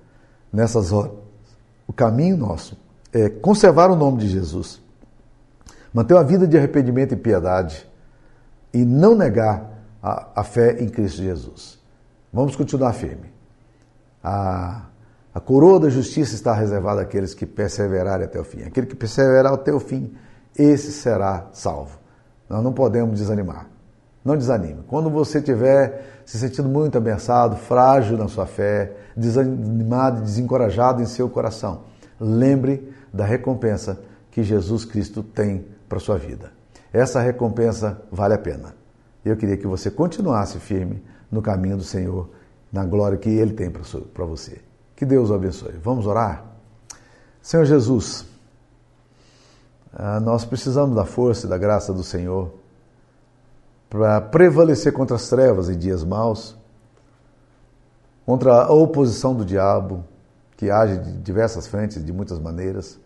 Nessas 0.53 0.93
horas, 0.93 1.13
o 1.87 1.93
caminho 1.93 2.37
nosso 2.37 2.79
é 3.13 3.29
conservar 3.29 3.91
o 3.91 3.97
nome 3.97 4.19
de 4.19 4.29
Jesus, 4.29 4.81
manter 5.93 6.15
uma 6.15 6.25
vida 6.25 6.47
de 6.47 6.57
arrependimento 6.57 7.13
e 7.13 7.17
piedade 7.17 7.89
e 8.73 8.85
não 8.85 9.15
negar 9.15 9.71
a, 10.03 10.41
a 10.41 10.45
fé 10.45 10.83
em 10.83 10.89
Cristo 10.89 11.23
Jesus. 11.23 11.79
Vamos 12.33 12.55
continuar 12.55 12.93
firme. 12.93 13.33
A 14.23 14.83
A 15.37 15.41
coroa 15.41 15.79
da 15.79 15.91
justiça 15.91 16.35
está 16.35 16.55
reservada 16.55 17.03
àqueles 17.03 17.35
que 17.35 17.45
perseverarem 17.45 18.25
até 18.25 18.41
o 18.41 18.43
fim. 18.43 18.63
Aquele 18.63 18.87
que 18.87 18.97
perseverar 18.97 19.53
até 19.53 19.71
o 19.71 19.79
fim, 19.79 20.15
esse 20.59 20.91
será 20.91 21.51
salvo. 21.53 21.99
Nós 22.49 22.65
não 22.65 22.73
podemos 22.73 23.19
desanimar. 23.19 23.69
Não 24.25 24.35
desanime. 24.35 24.83
Quando 24.87 25.11
você 25.11 25.37
estiver 25.37 26.23
se 26.25 26.39
sentindo 26.39 26.71
muito 26.71 26.97
abençoado, 26.97 27.55
frágil 27.55 28.17
na 28.17 28.29
sua 28.29 28.47
fé, 28.47 28.97
desanimado, 29.15 30.23
desencorajado 30.23 31.03
em 31.03 31.07
seu 31.07 31.29
coração, 31.29 31.83
lembre 32.19 32.91
da 33.13 33.27
recompensa 33.27 34.01
que 34.31 34.43
Jesus 34.43 34.87
Cristo 34.87 35.23
tem 35.23 35.67
para 35.87 35.99
sua 35.99 36.17
vida. 36.17 36.51
Essa 36.91 37.21
recompensa 37.21 38.01
vale 38.11 38.33
a 38.33 38.39
pena. 38.39 38.75
Eu 39.23 39.37
queria 39.37 39.59
que 39.59 39.67
você 39.67 39.91
continuasse 39.91 40.59
firme 40.59 41.05
no 41.31 41.43
caminho 41.43 41.77
do 41.77 41.85
Senhor, 41.85 42.31
na 42.73 42.87
glória 42.87 43.19
que 43.19 43.29
Ele 43.29 43.53
tem 43.53 43.71
para 43.71 44.25
você. 44.25 44.66
Que 44.97 45.05
Deus 45.05 45.31
o 45.31 45.35
abençoe. 45.35 45.73
Vamos 45.83 46.07
orar? 46.07 46.45
Senhor 47.43 47.65
Jesus, 47.65 48.25
ah, 49.93 50.19
nós 50.19 50.45
precisamos 50.45 50.97
da 50.97 51.05
força 51.05 51.47
e 51.47 51.49
da 51.49 51.57
graça 51.57 51.93
do 51.93 52.03
Senhor 52.03 52.53
para 53.89 54.21
prevalecer 54.21 54.93
contra 54.93 55.17
as 55.17 55.29
trevas 55.29 55.69
em 55.69 55.79
dias 55.79 56.03
maus, 56.03 56.57
contra 58.25 58.65
a 58.65 58.73
oposição 58.73 59.35
do 59.35 59.45
diabo, 59.45 60.05
que 60.57 60.71
age 60.71 60.99
de 60.99 61.13
diversas 61.19 61.67
frentes, 61.67 62.05
de 62.05 62.13
muitas 62.13 62.39
maneiras. 62.39 62.99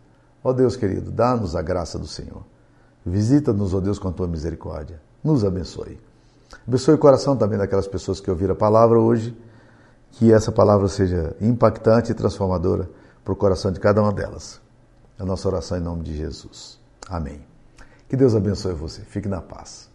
Ó 0.42 0.52
Deus 0.52 0.76
querido, 0.76 1.10
dá-nos 1.10 1.54
a 1.54 1.60
graça 1.60 1.98
do 1.98 2.06
Senhor. 2.06 2.42
Visita-nos, 3.04 3.74
ó 3.74 3.80
Deus, 3.80 3.98
com 3.98 4.08
a 4.08 4.12
tua 4.12 4.26
misericórdia. 4.26 5.00
Nos 5.22 5.44
abençoe. 5.44 6.00
Abençoe 6.66 6.94
o 6.94 6.98
coração 6.98 7.36
também 7.36 7.58
daquelas 7.58 7.86
pessoas 7.86 8.20
que 8.20 8.30
ouviram 8.30 8.54
a 8.54 8.56
palavra 8.56 8.98
hoje, 8.98 9.36
que 10.12 10.32
essa 10.32 10.52
palavra 10.52 10.88
seja 10.88 11.34
impactante 11.40 12.12
e 12.12 12.14
transformadora 12.14 12.88
para 13.24 13.32
o 13.32 13.36
coração 13.36 13.72
de 13.72 13.80
cada 13.80 14.02
uma 14.02 14.12
delas. 14.12 14.60
É 15.18 15.22
a 15.22 15.26
nossa 15.26 15.48
oração 15.48 15.78
em 15.78 15.80
nome 15.80 16.02
de 16.02 16.16
Jesus. 16.16 16.78
Amém. 17.08 17.40
Que 18.08 18.16
Deus 18.16 18.34
abençoe 18.34 18.74
você. 18.74 19.02
Fique 19.02 19.28
na 19.28 19.40
paz. 19.40 19.88